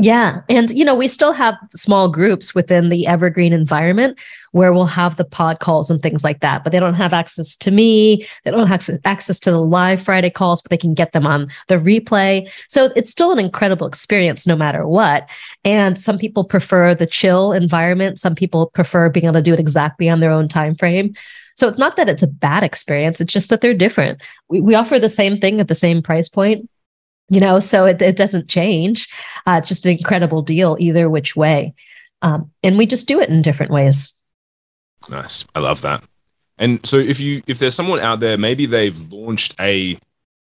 Yeah. 0.02 0.40
And, 0.48 0.70
you 0.70 0.82
know, 0.82 0.94
we 0.94 1.08
still 1.08 1.34
have 1.34 1.56
small 1.74 2.08
groups 2.08 2.54
within 2.54 2.88
the 2.88 3.06
evergreen 3.06 3.52
environment 3.52 4.18
where 4.52 4.72
we'll 4.72 4.86
have 4.86 5.16
the 5.16 5.24
pod 5.24 5.60
calls 5.60 5.90
and 5.90 6.02
things 6.02 6.24
like 6.24 6.40
that, 6.40 6.64
but 6.64 6.72
they 6.72 6.80
don't 6.80 6.94
have 6.94 7.12
access 7.12 7.54
to 7.56 7.70
me. 7.70 8.26
They 8.44 8.50
don't 8.50 8.66
have 8.66 8.88
access 9.04 9.38
to 9.40 9.50
the 9.50 9.60
live 9.60 10.00
Friday 10.00 10.30
calls, 10.30 10.62
but 10.62 10.70
they 10.70 10.78
can 10.78 10.94
get 10.94 11.12
them 11.12 11.26
on 11.26 11.48
the 11.68 11.74
replay. 11.74 12.48
So 12.66 12.86
it's 12.96 13.10
still 13.10 13.30
an 13.30 13.38
incredible 13.38 13.86
experience 13.86 14.46
no 14.46 14.56
matter 14.56 14.86
what. 14.86 15.28
And 15.64 15.98
some 15.98 16.16
people 16.16 16.44
prefer 16.44 16.94
the 16.94 17.06
chill 17.06 17.52
environment. 17.52 18.18
Some 18.18 18.34
people 18.34 18.68
prefer 18.68 19.10
being 19.10 19.26
able 19.26 19.34
to 19.34 19.42
do 19.42 19.52
it 19.52 19.60
exactly 19.60 20.08
on 20.08 20.20
their 20.20 20.30
own 20.30 20.48
time 20.48 20.76
frame. 20.76 21.14
So 21.60 21.68
it's 21.68 21.78
not 21.78 21.96
that 21.96 22.08
it's 22.08 22.22
a 22.22 22.26
bad 22.26 22.64
experience. 22.64 23.20
It's 23.20 23.32
just 23.32 23.50
that 23.50 23.60
they're 23.60 23.74
different. 23.74 24.20
We, 24.48 24.60
we 24.60 24.74
offer 24.74 24.98
the 24.98 25.08
same 25.08 25.38
thing 25.38 25.60
at 25.60 25.68
the 25.68 25.74
same 25.74 26.02
price 26.02 26.28
point 26.28 26.68
you 27.30 27.40
know 27.40 27.60
so 27.60 27.86
it, 27.86 28.02
it 28.02 28.16
doesn't 28.16 28.48
change 28.48 29.08
uh, 29.46 29.56
it's 29.58 29.68
just 29.68 29.86
an 29.86 29.92
incredible 29.92 30.42
deal 30.42 30.76
either 30.78 31.08
which 31.08 31.34
way 31.34 31.72
um, 32.20 32.50
and 32.62 32.76
we 32.76 32.84
just 32.84 33.08
do 33.08 33.20
it 33.20 33.30
in 33.30 33.40
different 33.40 33.72
ways 33.72 34.12
nice 35.08 35.46
i 35.54 35.60
love 35.60 35.80
that 35.80 36.04
and 36.58 36.84
so 36.84 36.98
if 36.98 37.18
you 37.18 37.42
if 37.46 37.58
there's 37.58 37.74
someone 37.74 38.00
out 38.00 38.20
there 38.20 38.36
maybe 38.36 38.66
they've 38.66 39.10
launched 39.10 39.54
a 39.58 39.96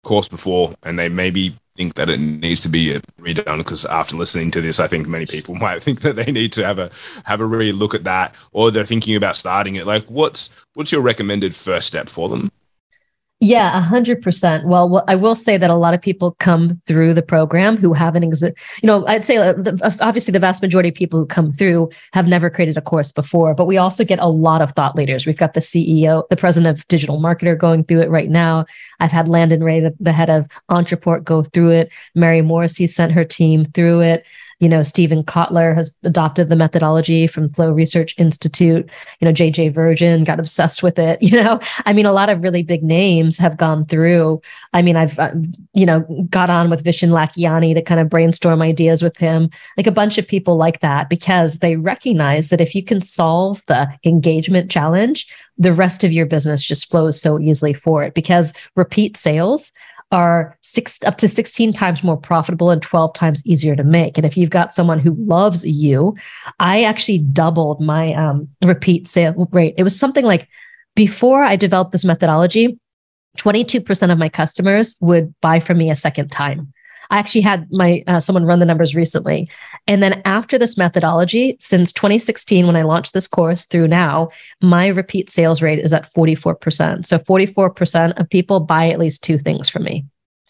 course 0.04 0.28
before 0.28 0.74
and 0.84 0.98
they 0.98 1.10
maybe 1.10 1.56
think 1.78 1.94
that 1.96 2.10
it 2.10 2.20
needs 2.20 2.62
to 2.62 2.70
be 2.70 3.00
redone 3.20 3.60
because 3.60 3.86
after 3.86 4.18
listening 4.18 4.52
to 4.52 4.62
this 4.62 4.80
i 4.80 4.88
think 4.88 5.08
many 5.08 5.26
people 5.26 5.56
might 5.68 5.82
think 5.82 6.02
that 6.02 6.16
they 6.16 6.32
need 6.32 6.52
to 6.52 6.66
have 6.66 6.80
a 6.80 6.90
have 7.24 7.40
a 7.40 7.46
real 7.46 7.76
look 7.76 7.94
at 7.94 8.04
that 8.04 8.36
or 8.52 8.72
they're 8.72 8.86
thinking 8.86 9.16
about 9.16 9.38
starting 9.38 9.76
it. 9.76 9.86
Like 9.86 10.06
what's 10.06 10.50
what's 10.74 10.92
your 10.92 11.02
recommended 11.02 11.56
first 11.56 11.88
step 11.88 12.10
for 12.10 12.30
them 12.30 12.52
yeah, 13.40 13.78
a 13.78 13.82
hundred 13.82 14.24
percent. 14.24 14.66
Well, 14.66 15.04
I 15.08 15.14
will 15.14 15.36
say 15.36 15.58
that 15.58 15.70
a 15.70 15.76
lot 15.76 15.94
of 15.94 16.02
people 16.02 16.36
come 16.40 16.82
through 16.88 17.14
the 17.14 17.22
program 17.22 17.78
who 17.78 17.94
haven't 17.94 18.24
exist. 18.24 18.56
You 18.82 18.88
know, 18.88 19.06
I'd 19.06 19.26
say 19.26 19.38
uh, 19.38 19.54
uh, 19.84 19.92
obviously 20.02 20.32
the 20.32 20.40
vast 20.40 20.64
majority 20.64 20.90
of 20.90 20.96
people 20.96 21.20
who 21.20 21.26
come 21.28 21.54
through 21.54 21.90
have 22.14 22.28
never 22.28 22.50
created 22.50 22.78
a 22.78 22.82
course 22.82 23.12
before, 23.12 23.54
but 23.54 23.66
we 23.66 23.78
also 23.78 24.04
get 24.04 24.18
a 24.18 24.28
lot 24.28 24.62
of 24.62 24.72
thought 24.72 24.96
leaders. 24.96 25.28
We've 25.28 25.38
got 25.38 25.54
the 25.54 25.60
CEO, 25.60 26.28
the 26.30 26.36
president 26.36 26.80
of 26.80 26.88
digital 26.88 27.20
marketer 27.20 27.56
going 27.56 27.84
through 27.84 28.02
it 28.02 28.10
right 28.10 28.30
now. 28.30 28.66
I've 29.00 29.12
had 29.12 29.28
Landon 29.28 29.64
Ray, 29.64 29.82
the, 29.82 29.96
the 30.00 30.14
head 30.14 30.32
of 30.32 30.48
Ontraport, 30.72 31.24
go 31.24 31.44
through 31.44 31.72
it. 31.72 31.92
Mary 32.16 32.42
Morrissey 32.42 32.88
sent 32.88 33.12
her 33.12 33.24
team 33.24 33.66
through 33.66 34.02
it 34.02 34.26
you 34.60 34.68
know, 34.68 34.82
Steven 34.82 35.24
Kotler 35.24 35.76
has 35.76 35.96
adopted 36.04 36.50
the 36.50 36.56
methodology 36.56 37.28
from 37.28 37.54
Flow 37.54 37.72
Research 37.72 38.16
Institute. 38.18 38.90
You 39.20 39.26
know, 39.26 39.32
JJ 39.32 39.74
Virgin 39.74 40.24
got 40.24 40.40
obsessed 40.40 40.82
with 40.82 40.98
it. 40.98 41.20
You 41.28 41.44
know, 41.44 41.60
I 41.86 41.92
mean, 41.92 42.06
a 42.06 42.14
lot 42.14 42.30
of 42.30 42.42
really 42.42 42.64
big 42.64 42.84
names 42.84 43.38
have 43.38 43.58
gone 43.58 43.86
through. 43.86 44.40
I 44.72 44.82
mean, 44.82 44.96
I've, 44.96 45.20
uh, 45.20 45.34
you 45.74 45.86
know, 45.86 46.00
got 46.30 46.50
on 46.50 46.70
with 46.70 46.86
Vishen 46.86 47.10
Lakhiani 47.10 47.74
to 47.74 47.82
kind 47.82 48.00
of 48.00 48.08
brainstorm 48.08 48.62
ideas 48.62 49.04
with 49.04 49.18
him, 49.18 49.50
like 49.76 49.88
a 49.88 49.92
bunch 49.92 50.18
of 50.18 50.26
people 50.26 50.56
like 50.56 50.80
that, 50.80 51.10
because 51.10 51.60
they 51.60 51.76
recognize 51.76 52.48
that 52.48 52.62
if 52.62 52.74
you 52.74 52.82
can 52.82 53.02
solve 53.02 53.62
the 53.68 53.90
engagement 54.06 54.72
challenge, 54.72 55.28
the 55.58 55.74
rest 55.74 56.06
of 56.06 56.14
your 56.14 56.26
business 56.26 56.64
just 56.64 56.90
flows 56.90 57.20
so 57.20 57.40
easily 57.40 57.74
for 57.74 58.04
it 58.04 58.14
because 58.14 58.54
repeat 58.76 59.18
sales 59.18 59.74
are 60.12 60.58
six 60.62 61.00
up 61.04 61.18
to 61.18 61.28
16 61.28 61.74
times 61.74 62.04
more 62.04 62.18
profitable 62.18 62.70
and 62.70 62.82
12 62.82 63.14
times 63.14 63.46
easier 63.46 63.76
to 63.76 63.84
make. 63.84 64.18
And 64.18 64.26
if 64.26 64.38
you've 64.38 64.50
got 64.50 64.74
someone 64.74 65.00
who 65.00 65.16
loves 65.20 65.66
you, 65.66 66.16
I 66.60 66.84
actually 66.84 67.20
doubled 67.20 67.82
my 67.82 68.14
um, 68.14 68.48
repeat 68.64 69.08
sale 69.08 69.48
rate. 69.52 69.76
It 69.78 69.84
was 69.84 69.98
something 69.98 70.26
like 70.26 70.48
before 70.96 71.44
I 71.44 71.56
developed 71.56 71.92
this 71.92 72.06
methodology, 72.06 72.80
22% 73.38 74.12
of 74.12 74.18
my 74.18 74.30
customers 74.30 74.98
would 75.02 75.34
buy 75.42 75.60
from 75.60 75.78
me 75.78 75.92
a 75.92 75.96
second 75.96 76.32
time. 76.32 76.74
I 77.10 77.18
actually 77.18 77.42
had 77.42 77.68
my 77.72 78.04
uh, 78.08 78.20
someone 78.20 78.46
run 78.46 78.60
the 78.60 78.66
numbers 78.66 78.96
recently. 78.96 79.50
And 79.88 80.04
then 80.04 80.22
after 80.26 80.58
this 80.58 80.78
methodology, 80.78 81.58
since 81.60 81.92
2016, 81.94 82.66
when 82.66 82.76
I 82.76 82.84
launched 82.84 83.14
this 83.14 83.28
course 83.28 83.66
through 83.66 83.88
now, 83.88 84.30
my 84.62 84.88
repeat 84.88 85.30
sales 85.30 85.62
rate 85.62 85.80
is 85.80 85.94
at 85.94 86.14
44%. 86.14 87.06
So 87.06 87.20
44% 87.20 88.20
of 88.20 88.30
people 88.30 88.60
buy 88.60 88.90
at 88.90 89.00
least 89.00 89.24
two 89.24 89.38
things 89.38 89.70
from 89.70 89.84
me. 89.84 90.06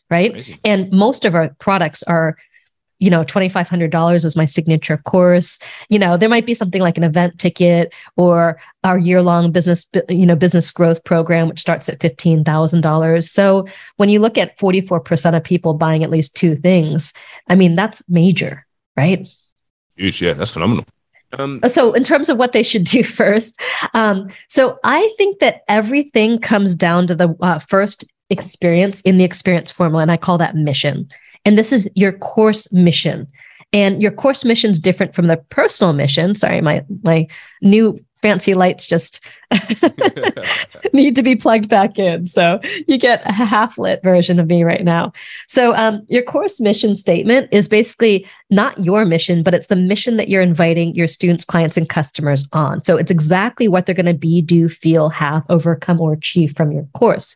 Right. 0.09 0.57
And 0.63 0.89
most 0.91 1.25
of 1.25 1.35
our 1.35 1.49
products 1.59 2.01
are 2.03 2.37
you 2.99 3.09
know, 3.09 3.23
$2,500 3.23 4.25
is 4.25 4.35
my 4.35 4.45
signature 4.45 4.97
course. 4.97 5.59
You 5.89 5.99
know, 5.99 6.17
there 6.17 6.29
might 6.29 6.45
be 6.45 6.53
something 6.53 6.81
like 6.81 6.97
an 6.97 7.03
event 7.03 7.39
ticket 7.39 7.93
or 8.15 8.59
our 8.83 8.97
year 8.97 9.21
long 9.21 9.51
business, 9.51 9.87
you 10.09 10.25
know, 10.25 10.35
business 10.35 10.71
growth 10.71 11.03
program, 11.03 11.47
which 11.47 11.59
starts 11.59 11.89
at 11.89 11.99
$15,000. 11.99 13.23
So 13.29 13.67
when 13.97 14.09
you 14.09 14.19
look 14.19 14.37
at 14.37 14.57
44% 14.57 15.35
of 15.35 15.43
people 15.43 15.73
buying 15.73 16.03
at 16.03 16.09
least 16.09 16.35
two 16.35 16.55
things, 16.55 17.13
I 17.47 17.55
mean, 17.55 17.75
that's 17.75 18.01
major, 18.09 18.65
right? 18.95 19.27
Huge. 19.95 20.21
Yeah, 20.21 20.33
that's 20.33 20.51
phenomenal. 20.51 20.85
Um, 21.33 21.59
so 21.67 21.93
in 21.93 22.03
terms 22.03 22.29
of 22.29 22.37
what 22.37 22.53
they 22.53 22.63
should 22.63 22.85
do 22.85 23.03
first, 23.03 23.59
um, 23.93 24.29
so 24.47 24.79
I 24.83 25.13
think 25.17 25.39
that 25.39 25.63
everything 25.67 26.39
comes 26.39 26.73
down 26.73 27.07
to 27.07 27.15
the 27.15 27.35
uh, 27.41 27.59
first 27.59 28.05
experience 28.29 29.01
in 29.01 29.17
the 29.17 29.23
experience 29.23 29.71
formula, 29.71 30.01
and 30.01 30.11
I 30.11 30.17
call 30.17 30.37
that 30.37 30.55
mission. 30.55 31.07
And 31.47 31.57
this 31.57 31.71
is 31.71 31.89
your 31.95 32.11
course 32.11 32.69
mission. 32.73 33.25
And 33.71 34.01
your 34.01 34.11
course 34.11 34.43
mission 34.43 34.69
is 34.69 34.79
different 34.79 35.15
from 35.15 35.27
the 35.27 35.37
personal 35.37 35.93
mission. 35.93 36.35
Sorry, 36.35 36.59
my 36.59 36.83
my 37.03 37.25
new 37.61 37.97
fancy 38.27 38.55
lights 38.55 38.85
just 38.85 39.21
need 40.93 41.15
to 41.15 41.23
be 41.23 41.33
plugged 41.33 41.69
back 41.69 41.97
in. 41.97 42.25
So 42.25 42.59
you 42.85 42.97
get 42.97 43.25
a 43.25 43.31
half 43.31 43.77
lit 43.77 44.03
version 44.03 44.37
of 44.37 44.47
me 44.47 44.65
right 44.65 44.83
now. 44.83 45.13
So 45.47 45.73
um, 45.75 46.05
your 46.09 46.23
course 46.23 46.59
mission 46.59 46.97
statement 46.97 47.47
is 47.53 47.69
basically 47.69 48.27
not 48.49 48.77
your 48.79 49.05
mission, 49.05 49.43
but 49.43 49.53
it's 49.53 49.67
the 49.67 49.77
mission 49.77 50.17
that 50.17 50.27
you're 50.27 50.41
inviting 50.41 50.93
your 50.93 51.07
students, 51.07 51.45
clients, 51.45 51.77
and 51.77 51.87
customers 51.87 52.49
on. 52.51 52.83
So 52.83 52.97
it's 52.97 53.09
exactly 53.09 53.69
what 53.69 53.85
they're 53.85 53.95
going 53.95 54.07
to 54.07 54.13
be, 54.13 54.41
do, 54.41 54.67
feel, 54.67 55.07
have, 55.07 55.43
overcome, 55.47 56.01
or 56.01 56.11
achieve 56.11 56.53
from 56.57 56.73
your 56.73 56.85
course. 56.95 57.33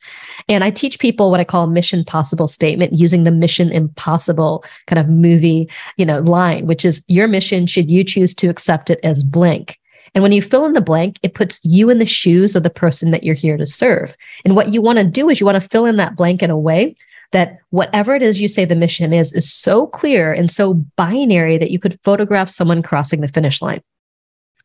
And 0.50 0.66
I 0.66 0.72
teach 0.72 1.00
people 1.00 1.32
what 1.32 1.40
I 1.40 1.46
call 1.46 1.68
mission 1.68 2.04
possible 2.04 2.50
statement 2.50 2.92
using 2.92 3.24
the 3.24 3.32
mission 3.32 3.72
impossible 3.72 4.66
kind 4.88 5.00
of 5.00 5.08
movie, 5.08 5.70
you 5.96 6.06
know, 6.06 6.20
line, 6.20 6.68
which 6.68 6.84
is 6.84 7.02
your 7.08 7.30
mission 7.30 7.66
should 7.66 7.90
you 7.90 8.04
choose 8.04 8.36
to 8.36 8.50
accept 8.50 8.90
it 8.90 9.00
as 9.04 9.24
blank. 9.24 9.78
And 10.14 10.22
when 10.22 10.32
you 10.32 10.42
fill 10.42 10.66
in 10.66 10.74
the 10.74 10.82
blank, 10.82 11.18
it 11.24 11.36
puts 11.36 11.60
you 11.64 11.90
in 11.90 12.00
the 12.00 12.06
shoes 12.06 12.56
of 12.56 12.64
the 12.64 12.70
person 12.70 13.12
that 13.12 13.24
you're 13.24 13.36
here 13.36 13.58
to 13.58 13.66
serve. 13.66 14.16
And 14.44 14.56
what 14.56 14.70
you 14.70 14.82
want 14.82 14.98
to 14.98 15.06
do 15.06 15.30
is 15.30 15.40
you 15.40 15.46
want 15.46 15.62
to 15.62 15.70
fill 15.70 15.86
in 15.86 15.98
that 15.98 16.18
blank 16.18 16.44
in 16.44 16.50
a 16.50 16.58
way 16.58 16.96
that 17.32 17.60
whatever 17.70 18.14
it 18.14 18.22
is 18.22 18.42
you 18.42 18.50
say 18.50 18.66
the 18.66 18.76
mission 18.76 19.14
is, 19.14 19.32
is 19.32 19.52
so 19.52 19.88
clear 19.88 20.34
and 20.34 20.52
so 20.52 20.74
binary 20.98 21.58
that 21.58 21.72
you 21.72 21.80
could 21.80 22.00
photograph 22.04 22.50
someone 22.50 22.84
crossing 22.84 23.22
the 23.22 23.28
finish 23.28 23.62
line. 23.62 23.82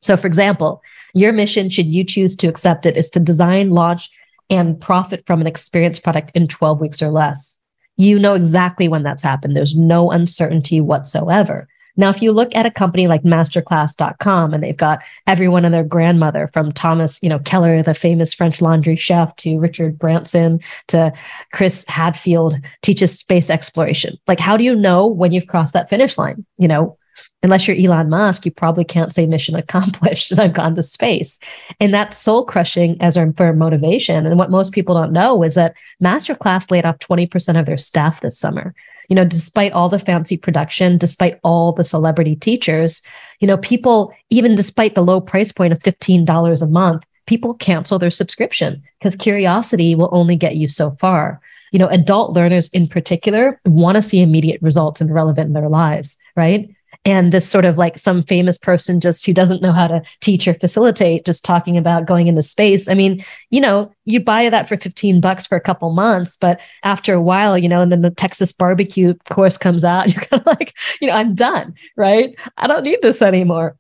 So, 0.01 0.17
for 0.17 0.27
example, 0.27 0.83
your 1.15 1.33
mission, 1.33 1.71
should 1.71 1.87
you 1.87 2.05
choose 2.05 2.35
to 2.37 2.49
accept 2.49 2.85
it, 2.85 2.97
is 2.97 3.09
to 3.11 3.21
design, 3.21 3.71
launch, 3.71 4.11
and 4.51 4.81
profit 4.81 5.25
from 5.27 5.41
an 5.41 5.47
experience 5.47 5.99
product 5.99 6.33
in 6.35 6.49
12 6.49 6.81
weeks 6.81 7.03
or 7.03 7.09
less. 7.09 7.61
You 7.97 8.19
know 8.19 8.35
exactly 8.35 8.89
when 8.89 9.03
that's 9.03 9.23
happened. 9.23 9.57
There's 9.57 9.75
no 9.75 10.11
uncertainty 10.11 10.81
whatsoever. 10.81 11.67
Now, 11.97 12.11
if 12.11 12.21
you 12.21 12.33
look 12.33 12.55
at 12.55 12.67
a 12.67 12.71
company 12.71 13.07
like 13.07 13.23
masterclass.com 13.23 14.55
and 14.55 14.63
they've 14.63 14.77
got 14.77 15.01
everyone 15.27 15.65
and 15.65 15.75
their 15.75 15.85
grandmother 15.85 16.51
from 16.53 16.73
Thomas, 16.73 17.19
you 17.23 17.29
know, 17.29 17.39
Keller, 17.41 17.83
the 17.83 17.95
famous 17.95 18.35
French 18.35 18.61
laundry 18.61 18.97
chef, 18.97 19.35
to 19.37 19.59
Richard 19.59 19.99
Branson, 19.99 20.61
to 20.89 21.13
Chris 21.53 21.85
Hadfield 21.89 22.57
teaches 22.83 23.19
space 23.19 23.51
exploration. 23.51 24.19
Like, 24.27 24.41
how 24.41 24.57
do 24.57 24.65
you 24.65 24.75
know 24.75 25.07
when 25.07 25.33
you've 25.33 25.47
crossed 25.47 25.73
that 25.73 25.91
finish 25.91 26.19
line? 26.19 26.45
You 26.59 26.69
know, 26.69 26.99
unless 27.43 27.67
you're 27.67 27.77
Elon 27.77 28.11
Musk, 28.11 28.45
you 28.45 28.51
probably 28.51 28.85
can't 28.85 29.13
say 29.13 29.27
mission 29.27 29.55
accomplished 29.57 30.31
and 30.33 30.41
I've 30.41 30.53
gone 30.53 30.75
to 30.75 30.83
space. 30.83 31.39
And 31.81 31.95
that's 31.95 32.19
soul 32.19 32.45
crushing 32.45 33.01
as 33.01 33.17
our 33.17 33.33
for 33.33 33.53
motivation. 33.53 34.27
And 34.27 34.39
what 34.39 34.51
most 34.51 34.73
people 34.73 34.95
don't 34.95 35.13
know 35.13 35.43
is 35.43 35.55
that 35.55 35.75
Masterclass 36.03 36.71
laid 36.71 36.85
off 36.85 36.99
20% 36.99 37.59
of 37.59 37.67
their 37.67 37.79
staff 37.79 38.21
this 38.21 38.39
summer 38.39 38.75
you 39.09 39.17
know, 39.17 39.25
despite 39.25 39.73
all 39.73 39.89
the 39.89 39.99
fancy 39.99 40.37
production, 40.37 40.99
despite 40.99 41.39
all 41.43 41.73
the 41.73 41.85
celebrity 41.85 42.37
teachers, 42.37 43.03
you 43.41 43.47
know, 43.47 43.57
people, 43.59 44.13
even 44.31 44.55
despite 44.55 44.95
the 44.95 45.03
low 45.03 45.21
price 45.21 45.53
point 45.53 45.73
of 45.73 45.81
$15 45.81 46.63
a 46.63 46.67
month, 46.67 47.05
people 47.27 47.55
cancel 47.55 47.99
their 47.99 48.11
subscription 48.11 48.83
because 48.99 49.17
curiosity 49.17 49.95
will 49.95 50.09
only 50.13 50.37
get 50.37 50.57
you 50.57 50.69
so 50.69 50.93
far. 50.93 51.41
You 51.73 51.79
know, 51.79 51.89
adult 51.89 52.35
learners 52.35 52.69
in 52.69 52.89
particular 52.89 53.61
want 53.67 53.97
to 53.97 54.03
see 54.03 54.21
immediate 54.21 54.63
results 54.63 55.01
and 55.01 55.13
relevant 55.13 55.49
in 55.49 55.53
their 55.53 55.69
lives, 55.69 56.17
right? 56.37 56.71
And 57.07 57.33
this 57.33 57.49
sort 57.49 57.65
of 57.65 57.79
like 57.79 57.97
some 57.97 58.23
famous 58.25 58.59
person 58.59 59.01
just 59.01 59.25
who 59.25 59.33
doesn't 59.33 59.63
know 59.63 59.73
how 59.73 59.87
to 59.87 60.03
teach 60.21 60.47
or 60.47 60.53
facilitate 60.55 61.25
just 61.25 61.45
talking 61.45 61.79
about 61.79 62.05
going 62.05 62.27
into 62.27 62.43
space. 62.43 62.89
I 62.89 62.95
mean 62.95 63.25
you 63.49 63.63
know 63.63 63.91
you 64.05 64.21
buy 64.21 64.51
that 64.51 64.69
for 64.69 64.77
15 64.77 65.23
bucks 65.23 65.47
for 65.47 65.57
a 65.57 65.61
couple 65.61 65.91
months 65.93 66.37
but 66.37 66.61
after 66.83 67.15
a 67.15 67.23
while 67.23 67.57
you 67.57 67.69
know 67.69 67.81
and 67.81 67.91
then 67.91 68.03
the 68.03 68.11
texas 68.11 68.53
barbecue 68.53 69.15
course 69.31 69.57
comes 69.57 69.85
out 69.85 70.09
you're 70.13 70.23
kind 70.23 70.43
of 70.43 70.47
like 70.47 70.75
you 71.01 71.09
know 71.09 71.15
i'm 71.15 71.35
done 71.35 71.75
right? 71.97 72.35
I 72.57 72.67
don't 72.67 72.85
need 72.85 73.01
this 73.03 73.23
anymore. 73.23 73.77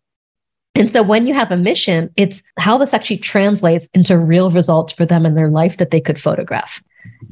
And 0.74 0.90
so 0.90 1.02
when 1.02 1.26
you 1.26 1.34
have 1.34 1.50
a 1.50 1.56
mission 1.56 2.10
it's 2.16 2.42
how 2.58 2.78
this 2.78 2.92
actually 2.92 3.18
translates 3.18 3.88
into 3.94 4.18
real 4.18 4.50
results 4.50 4.92
for 4.92 5.06
them 5.06 5.24
in 5.24 5.34
their 5.34 5.48
life 5.48 5.78
that 5.78 5.90
they 5.90 6.00
could 6.00 6.20
photograph. 6.20 6.82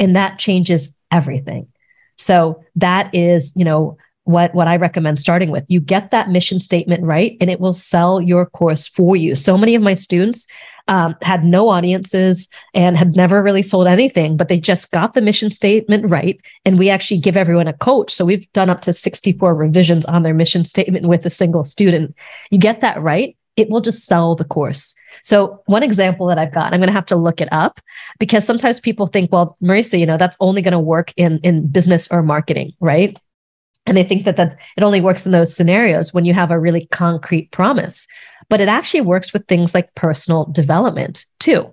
And 0.01 0.17
that 0.17 0.39
changes 0.39 0.95
everything. 1.11 1.69
So 2.17 2.63
that 2.77 3.15
is 3.15 3.53
you 3.57 3.65
know 3.65 3.97
what 4.25 4.55
what 4.55 4.69
I 4.69 4.77
recommend 4.77 5.19
starting 5.21 5.51
with. 5.51 5.65
You 5.69 5.81
get 5.81 6.11
that 6.11 6.31
mission 6.31 6.61
statement 6.61 7.05
right, 7.05 7.37
and 7.41 7.51
it 7.51 7.61
will 7.61 7.75
sell 7.75 8.21
your 8.21 8.47
course 8.47 8.87
for 8.87 9.17
you. 9.17 9.35
So 9.35 9.57
many 9.57 9.75
of 9.75 9.83
my 9.83 9.95
students 9.95 10.47
um, 10.89 11.17
had 11.23 11.45
no 11.45 11.69
audiences 11.69 12.49
and 12.75 12.97
had 12.97 13.17
never 13.17 13.43
really 13.43 13.63
sold 13.63 13.87
anything, 13.87 14.37
but 14.37 14.49
they 14.49 14.61
just 14.61 14.91
got 14.91 15.15
the 15.15 15.23
mission 15.23 15.51
statement 15.51 16.11
right. 16.11 16.39
And 16.65 16.79
we 16.79 16.91
actually 16.91 17.21
give 17.21 17.37
everyone 17.37 17.69
a 17.69 17.73
coach. 17.73 18.13
So 18.13 18.25
we've 18.25 18.51
done 18.53 18.69
up 18.69 18.83
to 18.83 18.93
64 18.93 19.55
revisions 19.55 20.05
on 20.05 20.23
their 20.23 20.35
mission 20.35 20.65
statement 20.65 21.07
with 21.07 21.25
a 21.25 21.31
single 21.31 21.65
student. 21.65 22.15
You 22.51 22.59
get 22.59 22.81
that 22.81 23.01
right, 23.01 23.37
it 23.57 23.71
will 23.71 23.81
just 23.81 24.05
sell 24.05 24.35
the 24.35 24.45
course. 24.45 24.95
So 25.23 25.63
one 25.67 25.83
example 25.83 26.27
that 26.27 26.39
I've 26.39 26.53
got, 26.53 26.73
I'm 26.73 26.81
going 26.81 26.89
to 26.89 26.93
have 26.93 27.07
to 27.07 27.17
look 27.17 27.41
it 27.41 27.49
up 27.53 27.81
because 28.19 28.45
sometimes 28.45 28.81
people 28.81 29.07
think, 29.07 29.33
well, 29.33 29.57
Marisa, 29.63 29.99
you 29.99 30.07
know, 30.07 30.19
that's 30.19 30.37
only 30.41 30.61
going 30.61 30.73
to 30.73 30.79
work 30.79 31.13
in 31.17 31.39
in 31.43 31.69
business 31.69 32.09
or 32.11 32.23
marketing, 32.23 32.73
right? 32.81 33.19
And 33.87 33.97
they 33.97 34.05
think 34.05 34.25
that, 34.25 34.37
that 34.37 34.59
it 34.77 34.83
only 34.83 35.01
works 35.01 35.27
in 35.27 35.33
those 35.33 35.55
scenarios 35.55 36.15
when 36.15 36.25
you 36.25 36.35
have 36.35 36.51
a 36.51 36.59
really 36.59 36.87
concrete 36.87 37.51
promise. 37.51 38.07
But 38.49 38.61
it 38.61 38.69
actually 38.69 39.03
works 39.03 39.33
with 39.33 39.47
things 39.47 39.75
like 39.75 39.95
personal 39.95 40.47
development 40.47 41.25
too. 41.39 41.73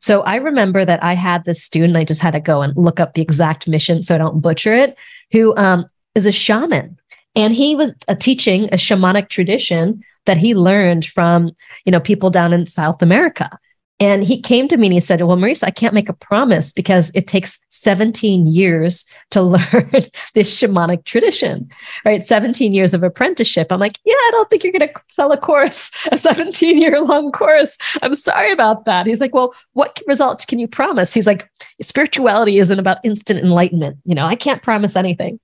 So 0.00 0.22
I 0.22 0.36
remember 0.36 0.84
that 0.84 1.02
I 1.02 1.14
had 1.14 1.44
this 1.44 1.62
student, 1.62 1.96
I 1.96 2.04
just 2.04 2.20
had 2.20 2.32
to 2.32 2.40
go 2.40 2.62
and 2.62 2.76
look 2.76 2.98
up 2.98 3.14
the 3.14 3.22
exact 3.22 3.68
mission 3.68 4.02
so 4.02 4.14
I 4.16 4.18
don't 4.18 4.40
butcher 4.40 4.74
it, 4.74 4.96
who 5.30 5.56
um, 5.56 5.88
is 6.16 6.26
a 6.26 6.32
shaman. 6.32 6.98
And 7.36 7.54
he 7.54 7.76
was 7.76 7.94
uh, 8.08 8.16
teaching 8.16 8.64
a 8.64 8.76
shamanic 8.76 9.28
tradition 9.28 10.02
that 10.26 10.36
he 10.36 10.54
learned 10.54 11.06
from, 11.06 11.52
you 11.84 11.92
know, 11.92 12.00
people 12.00 12.30
down 12.30 12.52
in 12.52 12.66
South 12.66 13.00
America. 13.00 13.58
And 14.02 14.24
he 14.24 14.40
came 14.40 14.66
to 14.66 14.76
me 14.76 14.88
and 14.88 14.94
he 14.94 14.98
said, 14.98 15.22
Well, 15.22 15.36
Marisa, 15.36 15.62
I 15.62 15.70
can't 15.70 15.94
make 15.94 16.08
a 16.08 16.12
promise 16.12 16.72
because 16.72 17.12
it 17.14 17.28
takes 17.28 17.60
17 17.68 18.48
years 18.48 19.04
to 19.30 19.42
learn 19.42 19.92
this 20.34 20.52
shamanic 20.52 21.04
tradition, 21.04 21.70
right? 22.04 22.20
17 22.20 22.74
years 22.74 22.94
of 22.94 23.04
apprenticeship. 23.04 23.68
I'm 23.70 23.78
like, 23.78 24.00
Yeah, 24.04 24.14
I 24.14 24.30
don't 24.32 24.50
think 24.50 24.64
you're 24.64 24.72
going 24.72 24.88
to 24.88 25.00
sell 25.08 25.30
a 25.30 25.36
course, 25.36 25.92
a 26.10 26.18
17 26.18 26.78
year 26.78 27.00
long 27.00 27.30
course. 27.30 27.78
I'm 28.02 28.16
sorry 28.16 28.50
about 28.50 28.86
that. 28.86 29.06
He's 29.06 29.20
like, 29.20 29.34
Well, 29.34 29.54
what 29.74 30.00
results 30.08 30.44
can 30.44 30.58
you 30.58 30.66
promise? 30.66 31.14
He's 31.14 31.28
like, 31.28 31.48
Spirituality 31.80 32.58
isn't 32.58 32.80
about 32.80 32.98
instant 33.04 33.38
enlightenment. 33.38 33.98
You 34.04 34.16
know, 34.16 34.26
I 34.26 34.34
can't 34.34 34.62
promise 34.62 34.96
anything. 34.96 35.38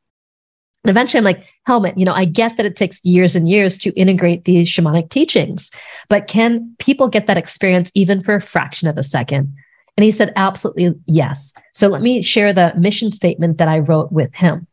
And 0.84 0.90
eventually 0.90 1.18
I'm 1.18 1.24
like, 1.24 1.46
Helmut, 1.66 1.98
you 1.98 2.04
know, 2.04 2.12
I 2.12 2.24
get 2.24 2.56
that 2.56 2.66
it 2.66 2.76
takes 2.76 3.04
years 3.04 3.34
and 3.34 3.48
years 3.48 3.76
to 3.78 3.90
integrate 3.90 4.44
these 4.44 4.68
shamanic 4.68 5.10
teachings, 5.10 5.70
but 6.08 6.28
can 6.28 6.74
people 6.78 7.08
get 7.08 7.26
that 7.26 7.36
experience 7.36 7.90
even 7.94 8.22
for 8.22 8.36
a 8.36 8.40
fraction 8.40 8.88
of 8.88 8.96
a 8.96 9.02
second? 9.02 9.54
And 9.96 10.04
he 10.04 10.12
said, 10.12 10.32
absolutely 10.36 10.94
yes. 11.06 11.52
So 11.74 11.88
let 11.88 12.02
me 12.02 12.22
share 12.22 12.52
the 12.52 12.72
mission 12.76 13.10
statement 13.12 13.58
that 13.58 13.68
I 13.68 13.80
wrote 13.80 14.12
with 14.12 14.32
him. 14.32 14.66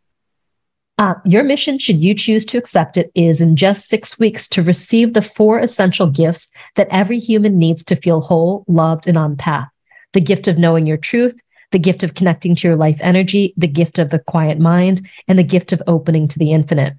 Uh, 0.97 1.15
your 1.25 1.43
mission, 1.43 1.77
should 1.77 2.01
you 2.01 2.13
choose 2.13 2.45
to 2.45 2.57
accept 2.57 2.95
it, 2.95 3.11
is 3.15 3.41
in 3.41 3.55
just 3.55 3.89
six 3.89 4.17
weeks 4.17 4.47
to 4.49 4.63
receive 4.63 5.13
the 5.13 5.21
four 5.21 5.59
essential 5.59 6.07
gifts 6.07 6.49
that 6.75 6.87
every 6.89 7.19
human 7.19 7.57
needs 7.57 7.83
to 7.83 7.95
feel 7.97 8.21
whole, 8.21 8.63
loved, 8.67 9.07
and 9.07 9.17
on 9.17 9.35
path 9.35 9.67
the 10.15 10.21
gift 10.21 10.47
of 10.47 10.57
knowing 10.57 10.87
your 10.87 10.97
truth, 10.97 11.37
the 11.71 11.79
gift 11.79 12.03
of 12.03 12.13
connecting 12.13 12.55
to 12.55 12.67
your 12.67 12.77
life 12.77 12.97
energy, 13.01 13.53
the 13.57 13.67
gift 13.67 13.99
of 13.99 14.09
the 14.09 14.19
quiet 14.19 14.59
mind, 14.59 15.07
and 15.27 15.37
the 15.37 15.43
gift 15.43 15.71
of 15.71 15.81
opening 15.87 16.27
to 16.27 16.39
the 16.39 16.51
infinite. 16.51 16.93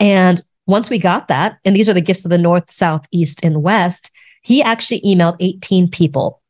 And 0.00 0.40
once 0.66 0.90
we 0.90 0.98
got 0.98 1.28
that, 1.28 1.58
and 1.64 1.74
these 1.74 1.88
are 1.88 1.94
the 1.94 2.00
gifts 2.00 2.24
of 2.24 2.30
the 2.30 2.38
north, 2.38 2.70
south, 2.70 3.06
east, 3.10 3.44
and 3.44 3.62
west, 3.62 4.10
he 4.42 4.62
actually 4.62 5.00
emailed 5.00 5.36
18 5.40 5.88
people 5.88 6.40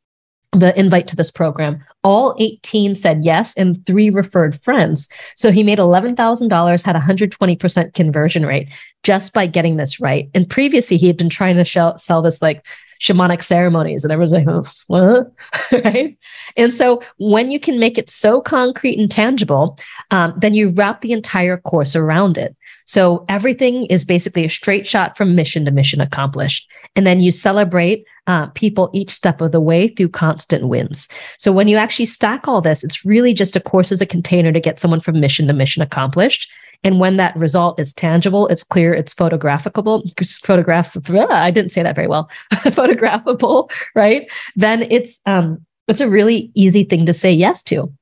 the 0.53 0.79
invite 0.79 1.07
to 1.09 1.17
this 1.17 1.31
program. 1.31 1.85
All 2.03 2.35
18 2.39 2.95
said 2.95 3.23
yes, 3.23 3.55
and 3.57 3.85
three 3.87 4.09
referred 4.09 4.63
friends. 4.63 5.09
So 5.35 5.51
he 5.51 5.63
made 5.63 5.79
$11,000, 5.79 6.83
had 6.83 6.97
a 6.97 7.01
120% 7.01 7.95
conversion 7.95 8.47
rate 8.47 8.69
just 9.03 9.33
by 9.35 9.47
getting 9.47 9.77
this 9.77 10.01
right. 10.01 10.31
And 10.35 10.49
previously, 10.49 10.97
he 10.97 11.07
had 11.07 11.17
been 11.17 11.29
trying 11.29 11.57
to 11.57 11.65
sell, 11.65 11.99
sell 11.99 12.23
this 12.23 12.41
like 12.41 12.67
shamanic 13.01 13.43
ceremonies. 13.43 14.05
And 14.05 14.13
everyone's 14.13 14.33
like, 14.33 14.47
oh, 14.49 14.65
what? 14.87 15.33
right? 15.85 16.19
And 16.57 16.73
so 16.73 17.03
when 17.19 17.51
you 17.51 17.61
can 17.61 17.79
make 17.79 17.99
it 17.99 18.11
so 18.11 18.41
concrete 18.41 18.99
and 18.99 19.11
tangible, 19.11 19.79
um, 20.11 20.35
then 20.37 20.55
you 20.55 20.71
wrap 20.71 21.01
the 21.01 21.13
entire 21.13 21.57
course 21.59 21.95
around 21.95 22.39
it. 22.39 22.57
So 22.85 23.25
everything 23.29 23.87
is 23.87 24.05
basically 24.05 24.45
a 24.45 24.51
straight 24.51 24.87
shot 24.87 25.17
from 25.17 25.35
mission 25.35 25.65
to 25.65 25.71
mission 25.71 26.01
accomplished. 26.01 26.69
And 26.97 27.07
then 27.07 27.21
you 27.21 27.31
celebrate 27.31 28.05
uh, 28.27 28.47
people 28.49 28.91
each 28.93 29.11
step 29.11 29.41
of 29.41 29.53
the 29.53 29.61
way 29.61 29.89
through 29.89 30.09
constant 30.09 30.69
wins. 30.69 31.09
So 31.39 31.53
when 31.53 31.69
you 31.69 31.77
actually 31.77 32.07
stack 32.07 32.49
all 32.49 32.61
this, 32.61 32.85
it's 32.85 33.05
really 33.05 33.35
just 33.35 33.57
a 33.57 33.61
course 33.61 33.93
as 33.93 34.01
a 34.01 34.07
container 34.07 34.53
to 34.53 34.61
get 34.61 34.81
someone 34.81 35.01
from 35.01 35.21
mission 35.21 35.47
to 35.49 35.53
mission 35.53 35.83
accomplished. 35.83 36.51
And 36.85 37.01
when 37.01 37.17
that 37.17 37.37
result 37.37 37.81
is 37.81 37.93
tangible, 37.93 38.47
it's 38.49 38.63
clear, 38.63 38.95
it's 38.95 39.13
photographable, 39.13 40.03
photograph, 40.45 40.97
I 41.11 41.51
didn't 41.51 41.73
say 41.73 41.83
that 41.83 41.97
very 41.97 42.07
well, 42.07 42.31
photographable, 42.53 43.71
right? 43.95 44.29
Then 44.55 44.83
it's, 44.83 45.21
um, 45.27 45.65
it's 45.89 46.01
a 46.01 46.09
really 46.09 46.53
easy 46.55 46.85
thing 46.85 47.07
to 47.07 47.15
say 47.15 47.33
yes 47.33 47.63
to. 47.65 47.93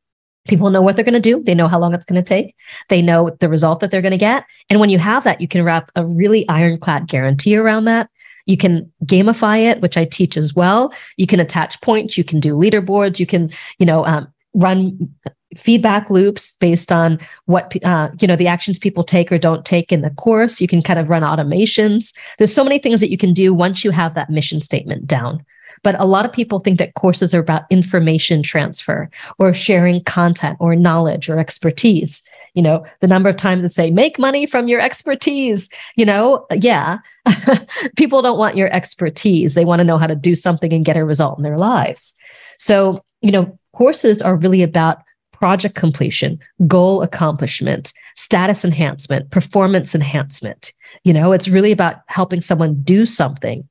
People 0.47 0.71
know 0.71 0.83
what 0.83 0.97
they're 0.97 1.05
going 1.05 1.21
to 1.21 1.21
do. 1.21 1.43
They 1.43 1.55
know 1.55 1.69
how 1.69 1.79
long 1.79 1.95
it's 1.95 2.05
going 2.05 2.23
to 2.23 2.29
take. 2.29 2.55
They 2.89 3.03
know 3.03 3.37
the 3.41 3.49
result 3.49 3.81
that 3.81 3.91
they're 3.91 4.03
going 4.03 4.13
to 4.13 4.19
get. 4.19 4.45
And 4.71 4.81
when 4.81 4.91
you 4.91 4.99
have 4.99 5.25
that, 5.25 5.41
you 5.41 5.49
can 5.49 5.65
wrap 5.65 5.91
a 5.97 6.05
really 6.05 6.49
ironclad 6.49 7.09
guarantee 7.09 7.57
around 7.57 7.85
that. 7.85 8.11
You 8.47 8.57
can 8.57 8.91
gamify 9.05 9.71
it, 9.71 9.81
which 9.81 9.97
I 9.97 10.05
teach 10.05 10.37
as 10.37 10.55
well. 10.55 10.93
You 11.17 11.27
can 11.27 11.41
attach 11.41 11.81
points. 11.81 12.17
You 12.17 12.25
can 12.25 12.41
do 12.41 12.57
leaderboards. 12.57 13.19
You 13.19 13.27
can, 13.27 13.51
you 13.79 13.87
know, 13.87 14.07
um, 14.07 14.33
run 14.55 15.13
feedback 15.57 16.11
loops 16.11 16.57
based 16.61 16.91
on 16.91 17.19
what 17.47 17.73
uh, 17.85 18.11
you 18.21 18.27
know 18.27 18.37
the 18.37 18.49
actions 18.49 18.79
people 18.79 19.05
take 19.05 19.31
or 19.31 19.39
don't 19.39 19.65
take 19.65 19.93
in 19.93 20.03
the 20.03 20.11
course 20.11 20.61
you 20.61 20.67
can 20.67 20.83
kind 20.83 20.99
of 20.99 21.09
run 21.09 21.23
automations 21.23 22.13
there's 22.39 22.53
so 22.53 22.65
many 22.65 22.79
things 22.79 23.01
that 23.01 23.11
you 23.11 23.17
can 23.17 23.33
do 23.33 23.55
once 23.55 23.85
you 23.85 23.91
have 23.91 24.15
that 24.15 24.29
mission 24.29 24.61
statement 24.61 25.07
down 25.07 25.45
but 25.83 25.99
a 26.01 26.05
lot 26.05 26.25
of 26.25 26.33
people 26.33 26.61
think 26.61 26.79
that 26.79 26.95
courses 26.95 27.35
are 27.35 27.41
about 27.41 27.65
information 27.71 28.43
transfer 28.43 29.11
or 29.39 29.53
sharing 29.55 30.03
content 30.05 30.57
or 30.61 30.77
knowledge 30.77 31.29
or 31.29 31.39
expertise. 31.39 32.23
You 32.55 32.63
know 32.63 32.87
the 33.01 33.09
number 33.09 33.29
of 33.29 33.37
times 33.37 33.63
that 33.63 33.73
say 33.73 33.91
make 33.91 34.19
money 34.19 34.47
from 34.47 34.67
your 34.67 34.81
expertise 34.81 35.69
you 35.97 36.07
know 36.07 36.47
yeah. 36.55 36.99
People 37.97 38.23
don't 38.23 38.39
want 38.39 38.57
your 38.57 38.73
expertise. 38.73 39.55
They 39.55 39.65
want 39.65 39.81
to 39.81 39.85
know 39.85 39.99
how 39.99 40.07
to 40.07 40.15
do 40.15 40.35
something 40.35 40.73
and 40.73 40.85
get 40.85 40.97
a 40.97 41.05
result 41.05 41.39
in 41.39 41.43
their 41.43 41.59
lives. 41.59 42.15
So 42.59 42.97
you 43.21 43.31
know 43.31 43.59
courses 43.73 44.23
are 44.23 44.37
really 44.37 44.63
about 44.63 44.99
project 45.39 45.75
completion, 45.75 46.39
goal 46.67 47.03
accomplishment, 47.03 47.93
status 48.17 48.65
enhancement, 48.65 49.31
performance 49.31 49.95
enhancement. 49.95 50.73
You 51.05 51.13
know, 51.13 51.33
it's 51.33 51.49
really 51.49 51.73
about 51.73 51.97
helping 52.07 52.41
someone 52.41 52.81
do 52.83 53.07
something, 53.07 53.69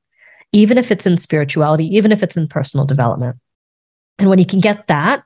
even 0.56 0.78
if 0.78 0.90
it's 0.90 1.06
in 1.06 1.18
spirituality, 1.18 1.84
even 1.94 2.12
if 2.12 2.22
it's 2.22 2.34
in 2.34 2.48
personal 2.48 2.86
development. 2.86 3.36
And 4.18 4.30
when 4.30 4.38
you 4.38 4.46
can 4.46 4.58
get 4.60 4.86
that, 4.86 5.22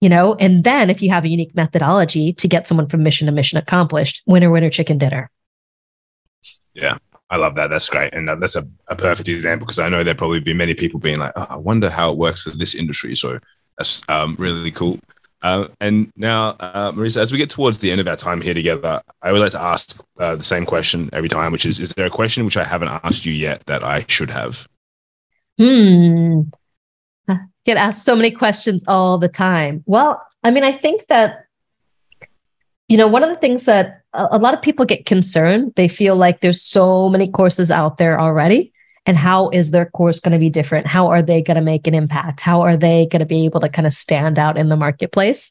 you 0.00 0.08
know, 0.08 0.34
and 0.36 0.64
then 0.64 0.88
if 0.88 1.02
you 1.02 1.10
have 1.10 1.24
a 1.24 1.28
unique 1.28 1.54
methodology 1.54 2.32
to 2.32 2.48
get 2.48 2.66
someone 2.66 2.88
from 2.88 3.02
mission 3.02 3.26
to 3.26 3.32
mission 3.32 3.58
accomplished, 3.58 4.22
winner, 4.26 4.50
winner, 4.50 4.70
chicken 4.70 4.96
dinner. 4.96 5.30
Yeah. 6.72 6.96
I 7.28 7.36
love 7.36 7.54
that. 7.56 7.68
That's 7.68 7.88
great. 7.90 8.14
And 8.14 8.26
that, 8.28 8.40
that's 8.40 8.56
a, 8.56 8.66
a 8.88 8.96
perfect 8.96 9.28
example 9.28 9.66
because 9.66 9.78
I 9.78 9.90
know 9.90 10.02
there'd 10.02 10.16
probably 10.16 10.40
be 10.40 10.54
many 10.54 10.72
people 10.72 10.98
being 10.98 11.18
like, 11.18 11.32
oh, 11.36 11.46
I 11.50 11.56
wonder 11.56 11.90
how 11.90 12.10
it 12.10 12.16
works 12.16 12.42
for 12.42 12.50
this 12.50 12.74
industry. 12.74 13.14
So 13.14 13.38
that's 13.76 14.02
um, 14.08 14.36
really 14.38 14.70
cool. 14.70 14.98
Uh, 15.42 15.66
and 15.80 16.12
now, 16.16 16.50
uh, 16.60 16.92
Marisa, 16.92 17.16
as 17.18 17.32
we 17.32 17.38
get 17.38 17.50
towards 17.50 17.78
the 17.78 17.90
end 17.90 18.00
of 18.00 18.06
our 18.06 18.16
time 18.16 18.40
here 18.40 18.54
together, 18.54 19.02
I 19.22 19.32
would 19.32 19.40
like 19.40 19.50
to 19.52 19.60
ask 19.60 20.00
uh, 20.18 20.36
the 20.36 20.44
same 20.44 20.64
question 20.64 21.10
every 21.12 21.28
time, 21.28 21.50
which 21.50 21.66
is: 21.66 21.80
Is 21.80 21.90
there 21.90 22.06
a 22.06 22.10
question 22.10 22.44
which 22.44 22.56
I 22.56 22.64
haven't 22.64 22.88
asked 22.88 23.26
you 23.26 23.32
yet 23.32 23.66
that 23.66 23.82
I 23.82 24.04
should 24.08 24.30
have? 24.30 24.68
Hmm. 25.58 26.42
I 27.26 27.40
get 27.64 27.76
asked 27.76 28.04
so 28.04 28.14
many 28.14 28.30
questions 28.30 28.84
all 28.86 29.18
the 29.18 29.28
time. 29.28 29.82
Well, 29.86 30.22
I 30.44 30.52
mean, 30.52 30.62
I 30.62 30.72
think 30.72 31.06
that 31.08 31.46
you 32.86 32.96
know 32.96 33.08
one 33.08 33.24
of 33.24 33.28
the 33.28 33.36
things 33.36 33.64
that 33.64 34.02
a, 34.12 34.28
a 34.32 34.38
lot 34.38 34.54
of 34.54 34.62
people 34.62 34.84
get 34.84 35.06
concerned. 35.06 35.72
They 35.74 35.88
feel 35.88 36.14
like 36.14 36.40
there's 36.40 36.62
so 36.62 37.08
many 37.08 37.28
courses 37.28 37.70
out 37.70 37.98
there 37.98 38.20
already 38.20 38.71
and 39.06 39.16
how 39.16 39.50
is 39.50 39.70
their 39.70 39.86
course 39.86 40.20
going 40.20 40.32
to 40.32 40.38
be 40.38 40.50
different? 40.50 40.86
How 40.86 41.08
are 41.08 41.22
they 41.22 41.42
going 41.42 41.56
to 41.56 41.62
make 41.62 41.86
an 41.86 41.94
impact? 41.94 42.40
How 42.40 42.60
are 42.62 42.76
they 42.76 43.06
going 43.06 43.20
to 43.20 43.26
be 43.26 43.44
able 43.44 43.60
to 43.60 43.68
kind 43.68 43.86
of 43.86 43.92
stand 43.92 44.38
out 44.38 44.56
in 44.56 44.68
the 44.68 44.76
marketplace? 44.76 45.50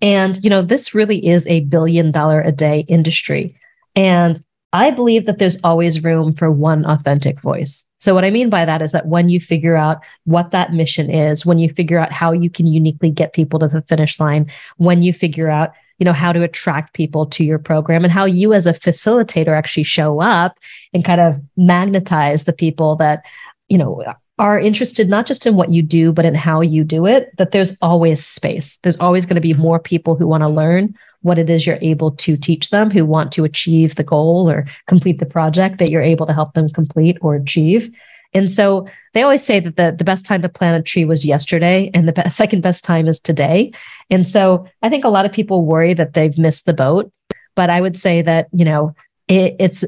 And 0.00 0.42
you 0.42 0.50
know 0.50 0.62
this 0.62 0.94
really 0.94 1.26
is 1.26 1.46
a 1.46 1.60
billion 1.60 2.10
dollar 2.10 2.40
a 2.40 2.52
day 2.52 2.84
industry. 2.88 3.58
And 3.96 4.40
i 4.72 4.90
believe 4.90 5.24
that 5.24 5.38
there's 5.38 5.60
always 5.62 6.02
room 6.02 6.34
for 6.34 6.50
one 6.50 6.84
authentic 6.84 7.40
voice. 7.40 7.88
So 7.96 8.12
what 8.12 8.24
i 8.24 8.30
mean 8.30 8.50
by 8.50 8.64
that 8.64 8.82
is 8.82 8.92
that 8.92 9.06
when 9.06 9.28
you 9.28 9.40
figure 9.40 9.76
out 9.76 9.98
what 10.24 10.50
that 10.50 10.72
mission 10.72 11.10
is 11.10 11.46
when 11.46 11.58
you 11.58 11.70
figure 11.72 11.98
out 11.98 12.12
how 12.12 12.32
you 12.32 12.50
can 12.50 12.66
uniquely 12.66 13.10
get 13.10 13.32
people 13.32 13.58
to 13.60 13.68
the 13.68 13.82
finish 13.82 14.18
line 14.18 14.50
when 14.76 15.02
you 15.02 15.12
figure 15.12 15.48
out 15.48 15.70
you 15.98 16.04
know 16.04 16.12
how 16.12 16.32
to 16.32 16.42
attract 16.42 16.94
people 16.94 17.26
to 17.26 17.44
your 17.44 17.58
program 17.58 18.04
and 18.04 18.12
how 18.12 18.24
you 18.24 18.52
as 18.52 18.66
a 18.66 18.72
facilitator 18.72 19.56
actually 19.56 19.82
show 19.82 20.20
up 20.20 20.58
and 20.92 21.04
kind 21.04 21.20
of 21.20 21.40
magnetize 21.56 22.44
the 22.44 22.52
people 22.52 22.96
that 22.96 23.22
you 23.68 23.78
know 23.78 24.02
are 24.38 24.58
interested 24.58 25.08
not 25.08 25.26
just 25.26 25.46
in 25.46 25.54
what 25.54 25.70
you 25.70 25.82
do 25.82 26.12
but 26.12 26.24
in 26.24 26.34
how 26.34 26.60
you 26.60 26.82
do 26.82 27.06
it 27.06 27.32
that 27.38 27.52
there's 27.52 27.76
always 27.80 28.24
space. 28.24 28.78
There's 28.82 28.96
always 28.98 29.26
going 29.26 29.36
to 29.36 29.40
be 29.40 29.52
mm-hmm. 29.52 29.62
more 29.62 29.78
people 29.78 30.16
who 30.16 30.26
want 30.26 30.42
to 30.42 30.48
learn 30.48 30.94
what 31.22 31.38
it 31.38 31.48
is 31.48 31.66
you're 31.66 31.78
able 31.80 32.10
to 32.10 32.36
teach 32.36 32.70
them 32.70 32.90
who 32.90 33.04
want 33.04 33.32
to 33.32 33.44
achieve 33.44 33.94
the 33.94 34.04
goal 34.04 34.50
or 34.50 34.66
complete 34.88 35.20
the 35.20 35.26
project 35.26 35.78
that 35.78 35.90
you're 35.90 36.02
able 36.02 36.26
to 36.26 36.34
help 36.34 36.52
them 36.54 36.68
complete 36.68 37.16
or 37.22 37.34
achieve 37.34 37.90
and 38.34 38.50
so 38.50 38.88
they 39.14 39.22
always 39.22 39.44
say 39.44 39.60
that 39.60 39.76
the, 39.76 39.94
the 39.96 40.04
best 40.04 40.26
time 40.26 40.42
to 40.42 40.48
plant 40.48 40.80
a 40.80 40.82
tree 40.82 41.04
was 41.04 41.24
yesterday 41.24 41.90
and 41.94 42.08
the 42.08 42.12
be- 42.12 42.28
second 42.30 42.62
best 42.62 42.84
time 42.84 43.06
is 43.06 43.20
today. 43.20 43.72
And 44.10 44.26
so 44.26 44.66
I 44.82 44.88
think 44.90 45.04
a 45.04 45.08
lot 45.08 45.24
of 45.24 45.32
people 45.32 45.64
worry 45.64 45.94
that 45.94 46.14
they've 46.14 46.36
missed 46.36 46.66
the 46.66 46.74
boat. 46.74 47.10
But 47.54 47.70
I 47.70 47.80
would 47.80 47.96
say 47.96 48.20
that, 48.22 48.48
you 48.52 48.64
know, 48.64 48.94
it, 49.28 49.54
it's 49.60 49.84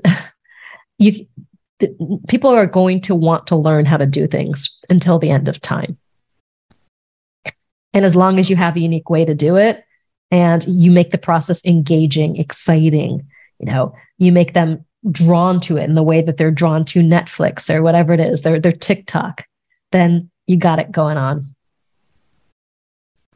you 0.98 1.26
people 2.26 2.50
are 2.50 2.66
going 2.66 3.02
to 3.02 3.14
want 3.14 3.48
to 3.48 3.56
learn 3.56 3.84
how 3.84 3.98
to 3.98 4.06
do 4.06 4.26
things 4.26 4.70
until 4.88 5.18
the 5.18 5.30
end 5.30 5.46
of 5.46 5.60
time. 5.60 5.98
And 7.92 8.04
as 8.04 8.16
long 8.16 8.38
as 8.38 8.48
you 8.48 8.56
have 8.56 8.76
a 8.76 8.80
unique 8.80 9.10
way 9.10 9.24
to 9.24 9.34
do 9.34 9.56
it 9.56 9.84
and 10.30 10.64
you 10.66 10.90
make 10.90 11.10
the 11.10 11.18
process 11.18 11.62
engaging, 11.66 12.36
exciting, 12.36 13.26
you 13.58 13.66
know, 13.66 13.94
you 14.16 14.32
make 14.32 14.54
them 14.54 14.85
drawn 15.10 15.60
to 15.60 15.76
it 15.76 15.84
in 15.84 15.94
the 15.94 16.02
way 16.02 16.22
that 16.22 16.36
they're 16.36 16.50
drawn 16.50 16.84
to 16.86 17.00
Netflix 17.00 17.72
or 17.72 17.82
whatever 17.82 18.12
it 18.12 18.20
is, 18.20 18.42
their 18.42 18.60
their 18.60 18.72
TikTok, 18.72 19.46
then 19.92 20.30
you 20.46 20.56
got 20.56 20.78
it 20.78 20.90
going 20.90 21.16
on. 21.16 21.54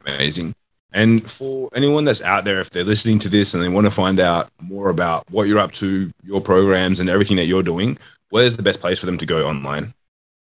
Amazing. 0.05 0.55
And 0.93 1.29
for 1.29 1.69
anyone 1.73 2.03
that's 2.03 2.21
out 2.21 2.43
there, 2.43 2.59
if 2.59 2.69
they're 2.69 2.83
listening 2.83 3.19
to 3.19 3.29
this 3.29 3.53
and 3.53 3.63
they 3.63 3.69
want 3.69 3.85
to 3.85 3.91
find 3.91 4.19
out 4.19 4.49
more 4.59 4.89
about 4.89 5.29
what 5.29 5.47
you're 5.47 5.59
up 5.59 5.71
to, 5.73 6.11
your 6.23 6.41
programs, 6.41 6.99
and 6.99 7.09
everything 7.09 7.37
that 7.37 7.45
you're 7.45 7.63
doing, 7.63 7.97
where's 8.29 8.57
the 8.57 8.63
best 8.63 8.81
place 8.81 8.99
for 8.99 9.05
them 9.05 9.17
to 9.17 9.25
go 9.25 9.47
online? 9.47 9.93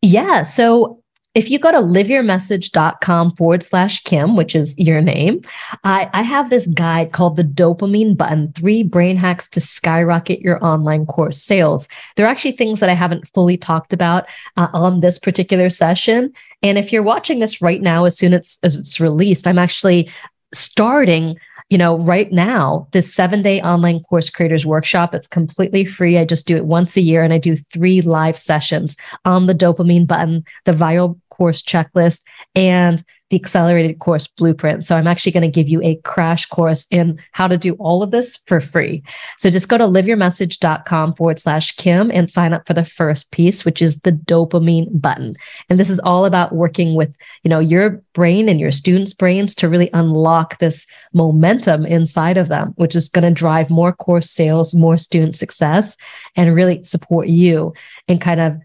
Yeah. 0.02 0.42
So 0.42 1.02
if 1.36 1.50
you 1.50 1.58
go 1.58 1.70
to 1.70 1.76
liveyourmessage.com 1.76 3.36
forward 3.36 3.62
slash 3.62 4.02
Kim, 4.04 4.36
which 4.36 4.56
is 4.56 4.76
your 4.78 5.02
name, 5.02 5.42
I, 5.84 6.08
I 6.14 6.22
have 6.22 6.48
this 6.48 6.66
guide 6.68 7.12
called 7.12 7.36
the 7.36 7.44
dopamine 7.44 8.16
button 8.16 8.54
three 8.54 8.82
brain 8.82 9.18
hacks 9.18 9.46
to 9.50 9.60
skyrocket 9.60 10.40
your 10.40 10.64
online 10.64 11.04
course 11.04 11.36
sales. 11.36 11.90
There 12.16 12.24
are 12.24 12.30
actually 12.30 12.52
things 12.52 12.80
that 12.80 12.88
I 12.88 12.94
haven't 12.94 13.28
fully 13.34 13.58
talked 13.58 13.92
about 13.92 14.24
uh, 14.56 14.68
on 14.72 15.00
this 15.00 15.18
particular 15.18 15.68
session. 15.68 16.32
And 16.62 16.78
if 16.78 16.90
you're 16.90 17.02
watching 17.02 17.40
this 17.40 17.60
right 17.60 17.82
now, 17.82 18.06
as 18.06 18.16
soon 18.16 18.32
as, 18.32 18.58
as 18.62 18.78
it's 18.78 18.98
released, 18.98 19.46
I'm 19.46 19.58
actually 19.58 20.10
starting 20.54 21.36
you 21.68 21.78
know, 21.78 21.98
right 21.98 22.30
now, 22.30 22.86
this 22.92 23.12
seven 23.12 23.42
day 23.42 23.60
online 23.60 24.00
course 24.04 24.30
creators 24.30 24.64
workshop, 24.64 25.14
it's 25.14 25.26
completely 25.26 25.84
free. 25.84 26.16
I 26.16 26.24
just 26.24 26.46
do 26.46 26.56
it 26.56 26.64
once 26.64 26.96
a 26.96 27.00
year 27.00 27.24
and 27.24 27.32
I 27.32 27.38
do 27.38 27.56
three 27.72 28.02
live 28.02 28.38
sessions 28.38 28.96
on 29.24 29.46
the 29.46 29.54
dopamine 29.54 30.06
button, 30.06 30.44
the 30.64 30.72
viral 30.72 31.18
course 31.36 31.62
checklist, 31.62 32.22
and 32.54 33.02
the 33.30 33.36
accelerated 33.36 33.98
course 33.98 34.28
blueprint. 34.28 34.84
So 34.84 34.96
I'm 34.96 35.08
actually 35.08 35.32
going 35.32 35.42
to 35.42 35.48
give 35.48 35.68
you 35.68 35.82
a 35.82 35.96
crash 36.04 36.46
course 36.46 36.86
in 36.92 37.18
how 37.32 37.48
to 37.48 37.58
do 37.58 37.74
all 37.74 38.02
of 38.02 38.12
this 38.12 38.36
for 38.46 38.60
free. 38.60 39.02
So 39.38 39.50
just 39.50 39.68
go 39.68 39.76
to 39.76 39.84
liveyourmessage.com 39.84 41.14
forward 41.14 41.40
slash 41.40 41.74
Kim 41.74 42.10
and 42.12 42.30
sign 42.30 42.52
up 42.52 42.66
for 42.66 42.74
the 42.74 42.84
first 42.84 43.32
piece, 43.32 43.64
which 43.64 43.82
is 43.82 43.98
the 44.00 44.12
dopamine 44.12 45.00
button. 45.00 45.34
And 45.68 45.80
this 45.80 45.90
is 45.90 45.98
all 46.00 46.24
about 46.24 46.54
working 46.54 46.94
with, 46.94 47.12
you 47.42 47.48
know, 47.48 47.58
your 47.58 48.00
brain 48.12 48.48
and 48.48 48.60
your 48.60 48.70
students' 48.70 49.12
brains 49.12 49.56
to 49.56 49.68
really 49.68 49.90
unlock 49.92 50.58
this 50.58 50.86
momentum 51.12 51.84
inside 51.84 52.36
of 52.36 52.46
them, 52.46 52.74
which 52.76 52.94
is 52.94 53.08
going 53.08 53.24
to 53.24 53.30
drive 53.32 53.70
more 53.70 53.92
course 53.92 54.30
sales, 54.30 54.72
more 54.72 54.98
student 54.98 55.34
success, 55.34 55.96
and 56.36 56.54
really 56.54 56.84
support 56.84 57.26
you 57.26 57.74
in 58.06 58.20
kind 58.20 58.40
of 58.40 58.60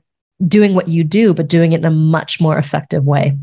doing 0.48 0.74
what 0.74 0.88
you 0.88 1.04
do, 1.04 1.34
but 1.34 1.48
doing 1.48 1.74
it 1.74 1.80
in 1.80 1.86
a 1.86 1.92
much 1.92 2.42
more 2.42 2.58
effective 2.58 3.06
way. 3.06 3.38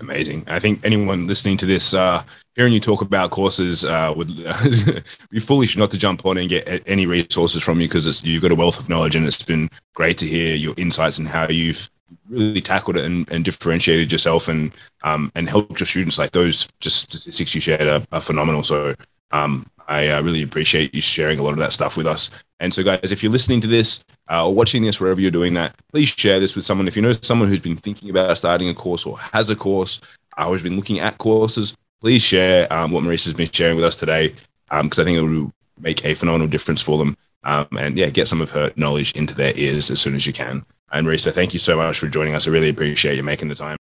Amazing. 0.00 0.44
I 0.46 0.60
think 0.60 0.84
anyone 0.84 1.26
listening 1.26 1.56
to 1.58 1.66
this, 1.66 1.92
uh, 1.92 2.22
hearing 2.54 2.72
you 2.72 2.78
talk 2.78 3.02
about 3.02 3.30
courses, 3.30 3.84
uh, 3.84 4.12
would 4.16 4.28
be 5.30 5.40
foolish 5.40 5.76
not 5.76 5.90
to 5.90 5.98
jump 5.98 6.24
on 6.24 6.38
and 6.38 6.48
get 6.48 6.82
any 6.86 7.04
resources 7.06 7.62
from 7.62 7.80
you 7.80 7.88
because 7.88 8.22
you've 8.22 8.42
got 8.42 8.52
a 8.52 8.54
wealth 8.54 8.78
of 8.78 8.88
knowledge, 8.88 9.16
and 9.16 9.26
it's 9.26 9.42
been 9.42 9.68
great 9.94 10.16
to 10.18 10.26
hear 10.26 10.54
your 10.54 10.74
insights 10.76 11.18
and 11.18 11.26
how 11.26 11.48
you've 11.48 11.90
really 12.28 12.60
tackled 12.60 12.96
it 12.96 13.04
and, 13.04 13.28
and 13.30 13.44
differentiated 13.44 14.12
yourself 14.12 14.48
and 14.48 14.72
um, 15.02 15.32
and 15.34 15.48
helped 15.48 15.80
your 15.80 15.86
students. 15.86 16.18
Like 16.18 16.30
those 16.30 16.68
just 16.78 17.00
statistics 17.00 17.54
you 17.54 17.60
shared 17.60 17.88
are, 17.88 18.02
are 18.12 18.20
phenomenal. 18.20 18.62
So 18.62 18.94
um, 19.32 19.68
I 19.88 20.08
uh, 20.08 20.22
really 20.22 20.42
appreciate 20.42 20.94
you 20.94 21.00
sharing 21.00 21.38
a 21.38 21.42
lot 21.42 21.52
of 21.52 21.58
that 21.58 21.72
stuff 21.72 21.96
with 21.96 22.06
us. 22.06 22.30
And 22.60 22.74
so, 22.74 22.82
guys, 22.82 23.10
if 23.10 23.22
you're 23.22 23.32
listening 23.32 23.60
to 23.62 23.66
this 23.66 24.04
uh, 24.30 24.46
or 24.46 24.54
watching 24.54 24.82
this, 24.82 25.00
wherever 25.00 25.20
you're 25.20 25.30
doing 25.30 25.54
that, 25.54 25.74
please 25.90 26.10
share 26.10 26.38
this 26.38 26.54
with 26.54 26.64
someone. 26.64 26.86
If 26.86 26.94
you 26.94 27.02
know 27.02 27.12
someone 27.12 27.48
who's 27.48 27.60
been 27.60 27.76
thinking 27.76 28.10
about 28.10 28.36
starting 28.36 28.68
a 28.68 28.74
course 28.74 29.06
or 29.06 29.18
has 29.18 29.48
a 29.50 29.56
course, 29.56 30.00
uh, 30.38 30.46
or 30.46 30.52
has 30.52 30.62
been 30.62 30.76
looking 30.76 31.00
at 31.00 31.18
courses, 31.18 31.74
please 32.00 32.22
share 32.22 32.70
um, 32.72 32.92
what 32.92 33.02
Marisa's 33.02 33.34
been 33.34 33.50
sharing 33.50 33.76
with 33.76 33.84
us 33.84 33.96
today 33.96 34.34
because 34.70 34.98
um, 34.98 35.02
I 35.02 35.04
think 35.04 35.18
it 35.18 35.22
will 35.22 35.50
make 35.80 36.04
a 36.04 36.14
phenomenal 36.14 36.48
difference 36.48 36.82
for 36.82 36.98
them. 36.98 37.16
Um, 37.44 37.68
and 37.78 37.96
yeah, 37.96 38.10
get 38.10 38.28
some 38.28 38.42
of 38.42 38.50
her 38.50 38.72
knowledge 38.76 39.12
into 39.12 39.34
their 39.34 39.52
ears 39.56 39.90
as 39.90 40.00
soon 40.00 40.14
as 40.14 40.26
you 40.26 40.32
can. 40.32 40.66
And 40.90 41.06
Marisa, 41.06 41.32
thank 41.32 41.52
you 41.52 41.58
so 41.58 41.76
much 41.76 41.98
for 41.98 42.08
joining 42.08 42.34
us. 42.34 42.46
I 42.46 42.50
really 42.50 42.68
appreciate 42.68 43.16
you 43.16 43.22
making 43.22 43.48
the 43.48 43.54
time. 43.54 43.76